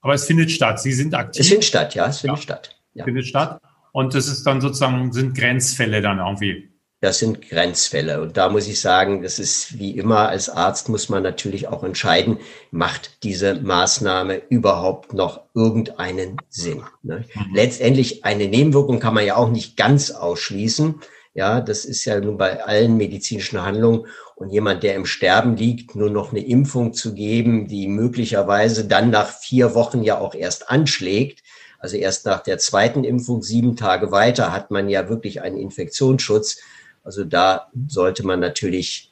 Aber 0.00 0.14
es 0.14 0.24
findet 0.24 0.50
statt. 0.50 0.80
Sie 0.80 0.94
sind 0.94 1.12
aktiv. 1.12 1.42
Es 1.42 1.48
findet 1.48 1.66
statt, 1.66 1.94
ja, 1.94 2.06
es 2.06 2.20
findet 2.20 2.38
ja. 2.38 2.42
statt. 2.42 2.80
Ja. 2.94 3.04
Findet 3.04 3.26
statt. 3.26 3.60
Und 3.92 4.14
das 4.14 4.26
ist 4.26 4.44
dann 4.44 4.62
sozusagen, 4.62 5.12
sind 5.12 5.36
Grenzfälle 5.36 6.00
dann 6.00 6.18
irgendwie. 6.18 6.70
Das 7.04 7.18
sind 7.18 7.46
Grenzfälle. 7.46 8.22
Und 8.22 8.38
da 8.38 8.48
muss 8.48 8.66
ich 8.66 8.80
sagen, 8.80 9.20
das 9.20 9.38
ist 9.38 9.78
wie 9.78 9.90
immer 9.90 10.30
als 10.30 10.48
Arzt 10.48 10.88
muss 10.88 11.10
man 11.10 11.22
natürlich 11.22 11.68
auch 11.68 11.84
entscheiden, 11.84 12.38
macht 12.70 13.22
diese 13.24 13.56
Maßnahme 13.56 14.40
überhaupt 14.48 15.12
noch 15.12 15.42
irgendeinen 15.52 16.38
Sinn? 16.48 16.82
Ne? 17.02 17.26
Mhm. 17.34 17.54
Letztendlich 17.54 18.24
eine 18.24 18.48
Nebenwirkung 18.48 19.00
kann 19.00 19.12
man 19.12 19.26
ja 19.26 19.36
auch 19.36 19.50
nicht 19.50 19.76
ganz 19.76 20.12
ausschließen. 20.12 20.94
Ja, 21.34 21.60
das 21.60 21.84
ist 21.84 22.06
ja 22.06 22.18
nun 22.18 22.38
bei 22.38 22.64
allen 22.64 22.96
medizinischen 22.96 23.60
Handlungen. 23.60 24.06
Und 24.34 24.48
jemand, 24.48 24.82
der 24.82 24.94
im 24.94 25.04
Sterben 25.04 25.58
liegt, 25.58 25.94
nur 25.94 26.08
noch 26.08 26.30
eine 26.30 26.40
Impfung 26.42 26.94
zu 26.94 27.12
geben, 27.12 27.68
die 27.68 27.86
möglicherweise 27.86 28.86
dann 28.86 29.10
nach 29.10 29.28
vier 29.28 29.74
Wochen 29.74 30.02
ja 30.02 30.16
auch 30.16 30.34
erst 30.34 30.70
anschlägt, 30.70 31.42
also 31.78 31.98
erst 31.98 32.24
nach 32.24 32.42
der 32.42 32.56
zweiten 32.56 33.04
Impfung 33.04 33.42
sieben 33.42 33.76
Tage 33.76 34.10
weiter 34.10 34.54
hat 34.54 34.70
man 34.70 34.88
ja 34.88 35.10
wirklich 35.10 35.42
einen 35.42 35.58
Infektionsschutz 35.58 36.62
also 37.04 37.24
da 37.24 37.68
sollte 37.86 38.26
man 38.26 38.40
natürlich 38.40 39.10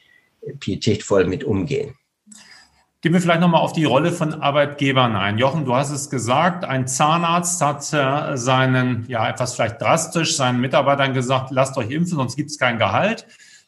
pietätvoll 0.59 1.27
mit 1.27 1.45
umgehen. 1.45 1.95
Gehen 3.03 3.13
wir 3.13 3.21
vielleicht 3.21 3.41
nochmal 3.41 3.63
auf 3.63 3.73
die 3.73 3.85
Rolle 3.85 4.13
von 4.13 4.33
Arbeitgebern 4.33 5.17
ein. 5.17 5.37
Jochen, 5.37 5.65
du 5.65 5.75
hast 5.75 5.91
es 5.91 6.09
gesagt, 6.09 6.65
ein 6.65 6.87
Zahnarzt 6.87 7.61
hat 7.61 7.93
äh, 7.93 8.37
seinen, 8.37 9.07
ja, 9.09 9.29
etwas 9.29 9.55
vielleicht 9.55 9.81
drastisch, 9.81 10.37
seinen 10.37 10.61
Mitarbeitern 10.61 11.13
gesagt, 11.13 11.51
lasst 11.51 11.77
euch 11.77 11.91
impfen, 11.91 12.17
sonst 12.17 12.37
gibt 12.37 12.51
es 12.51 12.59
kein 12.59 12.79
Gehalt. 12.79 13.27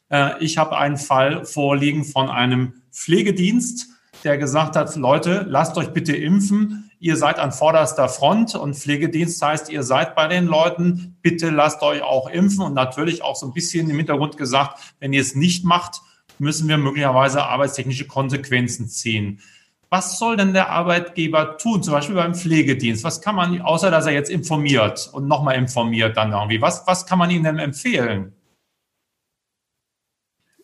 Äh, 0.09 0.38
ich 0.38 0.57
habe 0.57 0.78
einen 0.78 0.97
Fall 0.97 1.45
vorliegen 1.45 2.04
von 2.04 2.31
einem 2.31 2.75
Pflegedienst, 2.93 3.88
der 4.23 4.38
gesagt 4.38 4.76
hat, 4.76 4.95
Leute, 4.95 5.45
lasst 5.49 5.76
euch 5.78 5.88
bitte 5.88 6.14
impfen 6.14 6.93
ihr 7.04 7.18
seid 7.18 7.38
an 7.38 7.52
vorderster 7.52 8.08
Front 8.08 8.54
und 8.54 8.75
Pflegedienst 8.75 9.42
heißt, 9.42 9.68
ihr 9.68 9.82
seid 9.82 10.14
bei 10.14 10.26
den 10.26 10.46
Leuten, 10.46 11.18
bitte 11.20 11.50
lasst 11.50 11.82
euch 11.82 12.00
auch 12.00 12.30
impfen 12.30 12.64
und 12.64 12.73
natürlich 12.73 13.23
auch 13.23 13.37
so 13.37 13.46
ein 13.46 13.52
bisschen 13.52 13.90
im 13.90 13.96
Hintergrund 13.99 14.38
gesagt, 14.38 14.80
wenn 15.00 15.12
ihr 15.12 15.20
es 15.20 15.34
nicht 15.34 15.66
macht, 15.66 16.00
müssen 16.38 16.66
wir 16.66 16.78
möglicherweise 16.78 17.44
arbeitstechnische 17.44 18.06
Konsequenzen 18.06 18.88
ziehen. 18.88 19.42
Was 19.90 20.18
soll 20.18 20.38
denn 20.38 20.54
der 20.54 20.70
Arbeitgeber 20.70 21.58
tun, 21.58 21.82
zum 21.82 21.92
Beispiel 21.92 22.14
beim 22.14 22.34
Pflegedienst? 22.34 23.04
Was 23.04 23.20
kann 23.20 23.34
man, 23.34 23.61
außer 23.61 23.90
dass 23.90 24.06
er 24.06 24.12
jetzt 24.14 24.30
informiert 24.30 25.11
und 25.12 25.28
nochmal 25.28 25.56
informiert 25.56 26.16
dann 26.16 26.32
irgendwie, 26.32 26.62
was, 26.62 26.87
was 26.87 27.04
kann 27.04 27.18
man 27.18 27.28
ihnen 27.30 27.44
denn 27.44 27.58
empfehlen? 27.58 28.32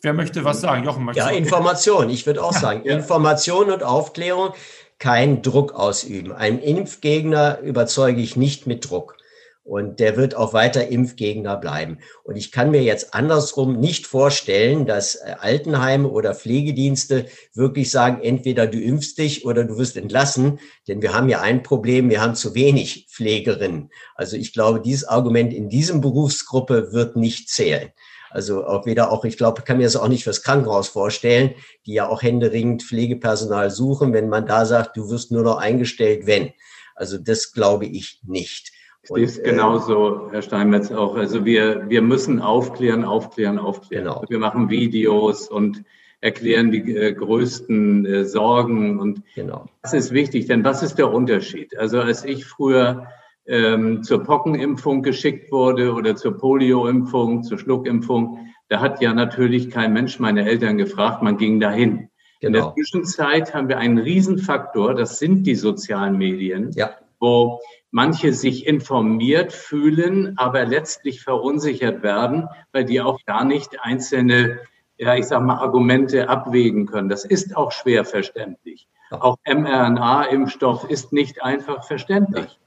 Wer 0.00 0.14
möchte 0.14 0.42
was 0.42 0.62
sagen? 0.62 0.85
Jochen, 0.85 1.04
möchte 1.04 1.20
Ja, 1.20 1.28
Information. 1.28 2.09
Ich 2.09 2.25
würde 2.25 2.42
auch 2.42 2.54
ja, 2.54 2.61
sagen, 2.61 2.80
ja. 2.87 2.97
Information 2.97 3.70
und 3.70 3.82
Aufklärung 3.82 4.54
keinen 5.00 5.42
Druck 5.42 5.73
ausüben. 5.73 6.30
Einen 6.30 6.61
Impfgegner 6.61 7.59
überzeuge 7.61 8.21
ich 8.21 8.37
nicht 8.37 8.69
mit 8.69 8.88
Druck. 8.88 9.16
Und 9.62 10.00
der 10.00 10.16
wird 10.16 10.35
auch 10.35 10.52
weiter 10.52 10.88
Impfgegner 10.88 11.57
bleiben. 11.57 11.99
Und 12.25 12.37
ich 12.37 12.50
kann 12.50 12.71
mir 12.71 12.83
jetzt 12.83 13.14
andersrum 13.14 13.78
nicht 13.78 14.07
vorstellen, 14.07 14.85
dass 14.87 15.16
äh, 15.16 15.37
Altenheime 15.38 16.09
oder 16.09 16.35
Pflegedienste 16.35 17.26
wirklich 17.54 17.90
sagen, 17.90 18.21
entweder 18.23 18.66
du 18.66 18.80
impfst 18.80 19.16
dich 19.19 19.45
oder 19.45 19.64
du 19.64 19.77
wirst 19.77 19.96
entlassen. 19.96 20.59
Denn 20.88 21.03
wir 21.03 21.14
haben 21.14 21.29
ja 21.29 21.40
ein 21.40 21.62
Problem, 21.62 22.11
wir 22.11 22.20
haben 22.20 22.35
zu 22.35 22.55
wenig 22.55 23.07
Pflegerinnen. 23.11 23.90
Also 24.16 24.37
ich 24.37 24.53
glaube, 24.53 24.81
dieses 24.81 25.05
Argument 25.05 25.53
in 25.53 25.68
diesem 25.68 26.01
Berufsgruppe 26.01 26.92
wird 26.92 27.16
nicht 27.16 27.48
zählen. 27.48 27.90
Also 28.31 28.66
auch 28.66 28.87
weder 28.87 29.11
auch, 29.11 29.25
ich 29.25 29.37
glaube, 29.37 29.62
kann 29.62 29.79
mir 29.79 29.85
das 29.85 29.97
auch 29.97 30.09
nicht 30.09 30.25
fürs 30.25 30.43
Krankenhaus 30.43 30.88
vorstellen, 30.88 31.55
die 31.87 31.95
ja 31.95 32.09
auch 32.09 32.23
händeringend 32.23 32.83
Pflegepersonal 32.83 33.71
suchen, 33.71 34.12
wenn 34.12 34.29
man 34.29 34.47
da 34.47 34.64
sagt, 34.64 34.97
du 34.97 35.11
wirst 35.11 35.33
nur 35.33 35.43
noch 35.43 35.59
eingestellt, 35.59 36.27
wenn. 36.27 36.53
Also 36.95 37.19
das 37.19 37.53
glaube 37.53 37.87
ich 37.87 38.21
nicht. 38.25 38.73
Und, 39.09 39.23
ist 39.23 39.43
genauso, 39.43 40.29
Herr 40.31 40.43
Steinmetz, 40.43 40.93
auch. 40.93 41.16
Also 41.16 41.45
wir, 41.45 41.88
wir 41.88 42.03
müssen 42.03 42.40
aufklären, 42.40 43.05
aufklären, 43.05 43.59
aufklären. 43.59 44.05
Genau. 44.05 44.25
Wir 44.29 44.38
machen 44.38 44.71
Videos 44.71 45.49
und 45.49 45.83
erklären 46.21 46.71
die 46.71 46.97
äh, 46.97 47.12
größten 47.12 48.05
äh, 48.05 48.25
Sorgen. 48.25 49.01
Und 49.01 49.23
genau. 49.35 49.66
das 49.83 49.95
ist 49.95 50.12
wichtig, 50.12 50.47
denn 50.47 50.64
was 50.64 50.83
ist 50.83 50.97
der 50.97 51.11
Unterschied? 51.11 51.77
Also 51.79 52.01
als 52.01 52.25
ich 52.25 52.45
früher 52.45 53.09
ähm, 53.51 54.05
zur 54.05 54.23
Pockenimpfung 54.23 55.03
geschickt 55.03 55.51
wurde 55.51 55.93
oder 55.93 56.15
zur 56.15 56.39
Polioimpfung, 56.39 57.43
zur 57.43 57.59
Schluckimpfung, 57.59 58.49
da 58.69 58.81
hat 58.81 59.03
ja 59.03 59.13
natürlich 59.13 59.71
kein 59.71 59.93
Mensch 59.93 60.21
meine 60.21 60.49
Eltern 60.49 60.79
gefragt, 60.79 61.23
man 61.23 61.37
ging 61.37 61.59
dahin. 61.59 62.09
Genau. 62.41 62.47
In 62.47 62.53
der 62.53 62.63
genau. 62.63 62.75
Zwischenzeit 62.75 63.53
haben 63.53 63.69
wir 63.69 63.79
einen 63.79 63.99
Riesenfaktor, 63.99 64.95
das 64.95 65.19
sind 65.19 65.49
die 65.49 65.57
sozialen 65.57 66.17
Medien, 66.17 66.71
ja. 66.77 66.91
wo 67.19 67.61
manche 67.91 68.33
sich 68.33 68.69
informiert 68.69 69.53
fühlen, 69.53 70.35
aber 70.39 70.65
letztlich 70.65 71.21
verunsichert 71.21 72.05
werden, 72.05 72.49
weil 72.71 72.85
die 72.85 73.01
auch 73.01 73.19
gar 73.27 73.45
nicht 73.45 73.81
einzelne, 73.83 74.61
ja, 74.97 75.17
ich 75.17 75.27
sag 75.27 75.43
mal, 75.43 75.59
Argumente 75.59 76.29
abwägen 76.29 76.87
können. 76.87 77.09
Das 77.09 77.25
ist 77.25 77.57
auch 77.57 77.73
schwer 77.73 78.05
verständlich. 78.05 78.87
Auch 79.11 79.39
mRNA-Impfstoff 79.45 80.89
ist 80.89 81.13
nicht 81.13 81.43
einfach 81.43 81.83
verständlich. 81.83 82.61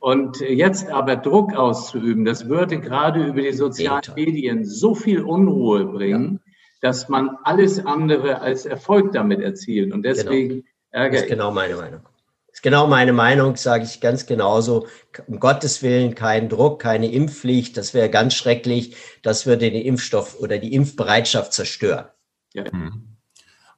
Und 0.00 0.40
jetzt 0.40 0.88
aber 0.88 1.16
Druck 1.16 1.54
auszuüben, 1.54 2.24
das 2.24 2.48
würde 2.48 2.80
gerade 2.80 3.22
über 3.26 3.42
die 3.42 3.52
sozialen 3.52 4.02
Medien 4.16 4.64
so 4.64 4.94
viel 4.94 5.20
Unruhe 5.20 5.84
bringen, 5.84 6.40
ja. 6.42 6.52
dass 6.80 7.10
man 7.10 7.36
alles 7.44 7.84
andere 7.84 8.40
als 8.40 8.64
Erfolg 8.64 9.12
damit 9.12 9.40
erzielt. 9.40 9.92
Und 9.92 10.02
deswegen 10.02 10.48
genau. 10.48 10.64
ärgere 10.90 11.12
Das 11.12 11.22
ist 11.24 11.28
genau 11.28 11.50
meine 11.50 11.76
Meinung. 11.76 12.00
Das 12.46 12.54
ist 12.54 12.62
genau 12.62 12.86
meine 12.86 13.12
Meinung, 13.12 13.56
sage 13.56 13.84
ich 13.84 14.00
ganz 14.00 14.24
genauso. 14.24 14.86
Um 15.26 15.38
Gottes 15.38 15.82
Willen 15.82 16.14
kein 16.14 16.48
Druck, 16.48 16.80
keine 16.80 17.12
Impfpflicht. 17.12 17.76
Das 17.76 17.92
wäre 17.92 18.08
ganz 18.08 18.34
schrecklich. 18.34 18.96
Das 19.22 19.44
würde 19.44 19.70
den 19.70 19.82
Impfstoff 19.82 20.40
oder 20.40 20.56
die 20.56 20.74
Impfbereitschaft 20.74 21.52
zerstören. 21.52 22.06
Ja. 22.54 22.64
Mhm. 22.72 23.09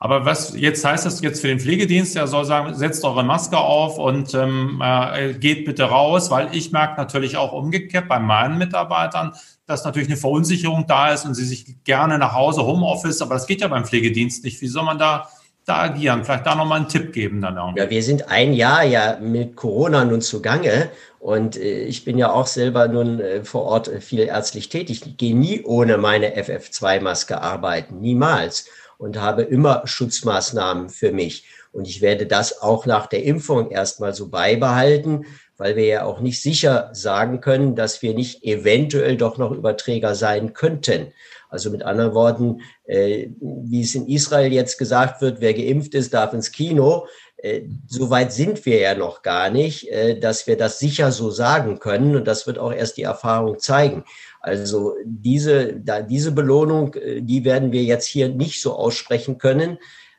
Aber 0.05 0.25
was 0.25 0.55
jetzt 0.57 0.85
heißt 0.85 1.07
das 1.07 1.21
jetzt 1.21 1.43
für 1.43 1.47
den 1.47 1.61
Pflegedienst, 1.61 2.17
der 2.17 2.27
soll 2.27 2.45
sagen, 2.45 2.75
setzt 2.75 3.05
eure 3.05 3.23
Maske 3.23 3.57
auf 3.57 3.99
und 3.99 4.35
ähm, 4.35 4.83
äh, 4.85 5.33
geht 5.35 5.65
bitte 5.65 5.85
raus, 5.85 6.29
weil 6.29 6.49
ich 6.51 6.73
merke 6.73 7.01
natürlich 7.01 7.37
auch 7.37 7.53
umgekehrt 7.53 8.09
bei 8.09 8.19
meinen 8.19 8.59
Mitarbeitern, 8.59 9.33
dass 9.65 9.85
natürlich 9.85 10.09
eine 10.09 10.17
Verunsicherung 10.17 10.87
da 10.89 11.13
ist 11.13 11.25
und 11.25 11.35
sie 11.35 11.45
sich 11.45 11.85
gerne 11.85 12.19
nach 12.19 12.35
Hause 12.35 12.67
Homeoffice, 12.67 13.23
aber 13.23 13.35
das 13.35 13.47
geht 13.47 13.61
ja 13.61 13.69
beim 13.69 13.85
Pflegedienst 13.85 14.43
nicht. 14.43 14.61
Wie 14.61 14.67
soll 14.67 14.83
man 14.83 14.99
da 14.99 15.29
da 15.67 15.83
agieren? 15.83 16.25
Vielleicht 16.25 16.47
da 16.47 16.57
nochmal 16.57 16.81
einen 16.81 16.89
Tipp 16.89 17.13
geben 17.13 17.41
dann 17.41 17.57
irgendwie. 17.57 17.79
Ja, 17.79 17.89
wir 17.89 18.03
sind 18.03 18.29
ein 18.29 18.55
Jahr 18.55 18.83
ja 18.83 19.19
mit 19.21 19.55
Corona 19.55 20.05
nun 20.05 20.21
zugange 20.21 20.91
und 21.21 21.57
äh, 21.57 21.85
ich 21.85 22.05
bin 22.05 22.19
ja 22.19 22.33
auch 22.33 22.49
selber 22.49 22.89
nun 22.89 23.21
äh, 23.21 23.45
vor 23.45 23.63
Ort 23.67 23.89
viel 24.01 24.19
ärztlich 24.19 24.69
tätig. 24.69 25.07
Ich 25.07 25.17
gehe 25.17 25.37
nie 25.37 25.63
ohne 25.63 25.97
meine 25.97 26.37
FF2-Maske 26.37 27.41
arbeiten, 27.41 28.01
niemals 28.01 28.67
und 29.03 29.21
habe 29.21 29.43
immer 29.43 29.83
Schutzmaßnahmen 29.85 30.89
für 30.89 31.11
mich. 31.11 31.45
Und 31.73 31.89
ich 31.89 32.03
werde 32.03 32.27
das 32.27 32.63
auch 32.63 32.87
nach 32.87 33.07
der 33.09 33.25
Impfung 33.25 33.71
erstmal 33.71 34.15
so 34.15 34.29
beibehalten, 34.29 35.27
weil 35.57 35.75
wir 35.75 35.87
ja 35.87 36.05
auch 36.05 36.21
nicht 36.21 36.41
sicher 36.41 36.91
sagen 36.93 37.41
können, 37.41 37.75
dass 37.75 38.01
wir 38.03 38.15
nicht 38.15 38.45
eventuell 38.45 39.17
doch 39.17 39.39
noch 39.39 39.51
Überträger 39.51 40.15
sein 40.15 40.53
könnten. 40.53 41.13
Also 41.49 41.71
mit 41.71 41.83
anderen 41.83 42.15
Worten, 42.15 42.61
äh, 42.85 43.29
wie 43.41 43.83
es 43.83 43.95
in 43.97 44.07
Israel 44.07 44.53
jetzt 44.53 44.79
gesagt 44.79 45.21
wird, 45.21 45.41
wer 45.41 45.53
geimpft 45.53 45.95
ist, 45.95 46.15
darf 46.15 46.33
ins 46.33 46.53
Kino. 46.53 47.07
Äh, 47.39 47.63
so 47.89 48.09
weit 48.09 48.33
sind 48.33 48.65
wir 48.67 48.79
ja 48.79 48.95
noch 48.95 49.23
gar 49.23 49.51
nicht, 49.51 49.91
äh, 49.91 50.19
dass 50.19 50.47
wir 50.47 50.57
das 50.57 50.79
sicher 50.79 51.11
so 51.11 51.31
sagen 51.31 51.81
können. 51.81 52.15
Und 52.15 52.27
das 52.29 52.47
wird 52.47 52.59
auch 52.59 52.73
erst 52.73 52.99
die 52.99 53.03
Erfahrung 53.03 53.59
zeigen. 53.59 54.05
Also 54.43 54.97
diese, 55.05 55.75
da, 55.75 56.03
diese 56.03 56.33
Belohnung, 56.33 56.95
äh, 56.95 57.23
die 57.23 57.45
werden 57.45 57.71
wir 57.71 57.85
jetzt 57.85 58.07
hier 58.07 58.29
nicht 58.29 58.61
so 58.61 58.75
aussprechen 58.75 59.39
können. 59.39 59.79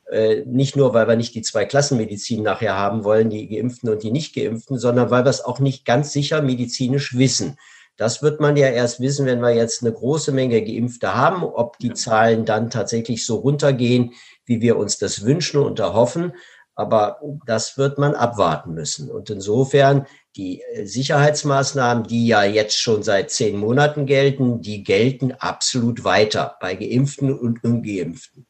Äh, 0.09 0.43
nicht 0.45 0.77
nur, 0.77 0.93
weil 0.93 1.07
wir 1.07 1.17
nicht 1.17 1.35
die 1.35 1.41
zwei 1.41 1.65
Klassenmedizin 1.65 2.41
nachher 2.41 2.75
haben 2.77 3.03
wollen, 3.03 3.29
die 3.29 3.49
Geimpften 3.49 3.89
und 3.89 4.01
die 4.01 4.11
Nicht-Geimpften, 4.11 4.77
sondern 4.77 5.11
weil 5.11 5.25
wir 5.25 5.29
es 5.29 5.43
auch 5.43 5.59
nicht 5.59 5.85
ganz 5.85 6.13
sicher 6.13 6.41
medizinisch 6.41 7.17
wissen. 7.17 7.57
Das 7.97 8.23
wird 8.23 8.39
man 8.39 8.55
ja 8.55 8.69
erst 8.69 9.01
wissen, 9.01 9.25
wenn 9.25 9.41
wir 9.41 9.53
jetzt 9.53 9.83
eine 9.83 9.93
große 9.93 10.31
Menge 10.31 10.63
Geimpfte 10.63 11.13
haben, 11.13 11.43
ob 11.43 11.77
die 11.79 11.93
Zahlen 11.93 12.45
dann 12.45 12.69
tatsächlich 12.69 13.25
so 13.25 13.35
runtergehen, 13.35 14.13
wie 14.45 14.61
wir 14.61 14.77
uns 14.77 14.97
das 14.97 15.25
wünschen 15.25 15.61
und 15.61 15.79
erhoffen. 15.79 16.33
Aber 16.75 17.19
das 17.45 17.77
wird 17.77 17.99
man 17.99 18.15
abwarten 18.15 18.73
müssen. 18.73 19.11
Und 19.11 19.29
insofern 19.29 20.07
die 20.35 20.61
äh, 20.61 20.85
Sicherheitsmaßnahmen, 20.85 22.05
die 22.05 22.27
ja 22.27 22.43
jetzt 22.43 22.79
schon 22.79 23.03
seit 23.03 23.31
zehn 23.31 23.57
Monaten 23.57 24.05
gelten, 24.05 24.61
die 24.61 24.83
gelten 24.83 25.33
absolut 25.33 26.03
weiter 26.03 26.57
bei 26.59 26.75
Geimpften 26.75 27.37
und 27.37 27.63
Ungeimpften. 27.63 28.45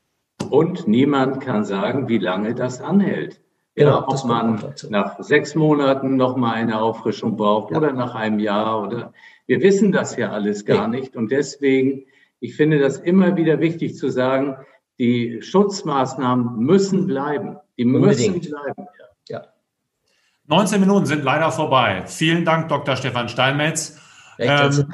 Und 0.49 0.87
niemand 0.87 1.41
kann 1.41 1.63
sagen, 1.63 2.07
wie 2.07 2.17
lange 2.17 2.55
das 2.55 2.81
anhält. 2.81 3.39
Genau, 3.75 4.01
ja, 4.01 4.07
ob 4.07 4.25
man 4.25 4.73
nach 4.89 5.19
sechs 5.23 5.55
Monaten 5.55 6.15
noch 6.15 6.35
mal 6.35 6.53
eine 6.53 6.79
Auffrischung 6.79 7.37
braucht 7.37 7.71
ja. 7.71 7.77
oder 7.77 7.91
nach 7.91 8.13
einem 8.13 8.39
Jahr 8.39 8.83
oder 8.83 9.13
wir 9.47 9.61
wissen 9.61 9.91
das 9.91 10.15
ja 10.15 10.31
alles 10.31 10.63
gar 10.63 10.87
nee. 10.87 10.99
nicht 10.99 11.15
und 11.15 11.31
deswegen 11.31 12.05
ich 12.43 12.57
finde 12.57 12.77
das 12.77 12.97
immer 12.97 13.37
wieder 13.37 13.61
wichtig 13.61 13.95
zu 13.95 14.09
sagen, 14.09 14.57
die 14.99 15.41
Schutzmaßnahmen 15.41 16.57
müssen 16.57 17.07
bleiben. 17.07 17.55
Die 17.77 17.85
müssen 17.85 18.41
bleiben. 18.41 18.87
Ja. 20.53 20.59
ja. 20.59 20.63
19 20.63 20.79
Minuten 20.79 21.05
sind 21.05 21.23
leider 21.23 21.51
vorbei. 21.51 22.03
Vielen 22.07 22.45
Dank, 22.45 22.69
Dr. 22.69 22.95
Stefan 22.95 23.29
Steinmetz. 23.29 23.97
Ähm, 24.39 24.91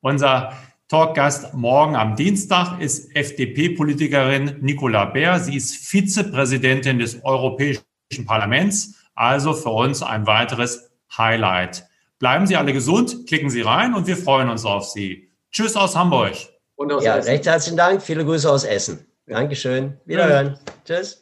unser 0.00 0.52
Talkgast 0.88 1.54
morgen 1.54 1.96
am 1.96 2.16
Dienstag 2.16 2.80
ist 2.80 3.14
FDP-Politikerin 3.16 4.58
Nicola 4.60 5.06
Bär. 5.06 5.38
Sie 5.40 5.56
ist 5.56 5.74
Vizepräsidentin 5.74 6.98
des 6.98 7.24
Europäischen 7.24 7.82
Parlaments. 8.26 8.94
Also 9.14 9.54
für 9.54 9.70
uns 9.70 10.02
ein 10.02 10.26
weiteres 10.26 10.90
Highlight. 11.16 11.86
Bleiben 12.18 12.46
Sie 12.46 12.56
alle 12.56 12.72
gesund, 12.72 13.26
klicken 13.26 13.50
Sie 13.50 13.62
rein 13.62 13.94
und 13.94 14.06
wir 14.06 14.16
freuen 14.16 14.48
uns 14.48 14.64
auf 14.64 14.84
Sie. 14.84 15.30
Tschüss 15.50 15.76
aus 15.76 15.96
Hamburg. 15.96 16.34
Und 16.76 16.92
aus 16.92 17.04
ja, 17.04 17.16
Essen. 17.16 17.30
recht 17.30 17.46
herzlichen 17.46 17.76
Dank. 17.76 18.02
Viele 18.02 18.24
Grüße 18.24 18.50
aus 18.50 18.64
Essen. 18.64 19.06
Dankeschön. 19.26 19.98
Wiederhören. 20.04 20.48
Ja. 20.48 20.72
Tschüss. 20.84 21.21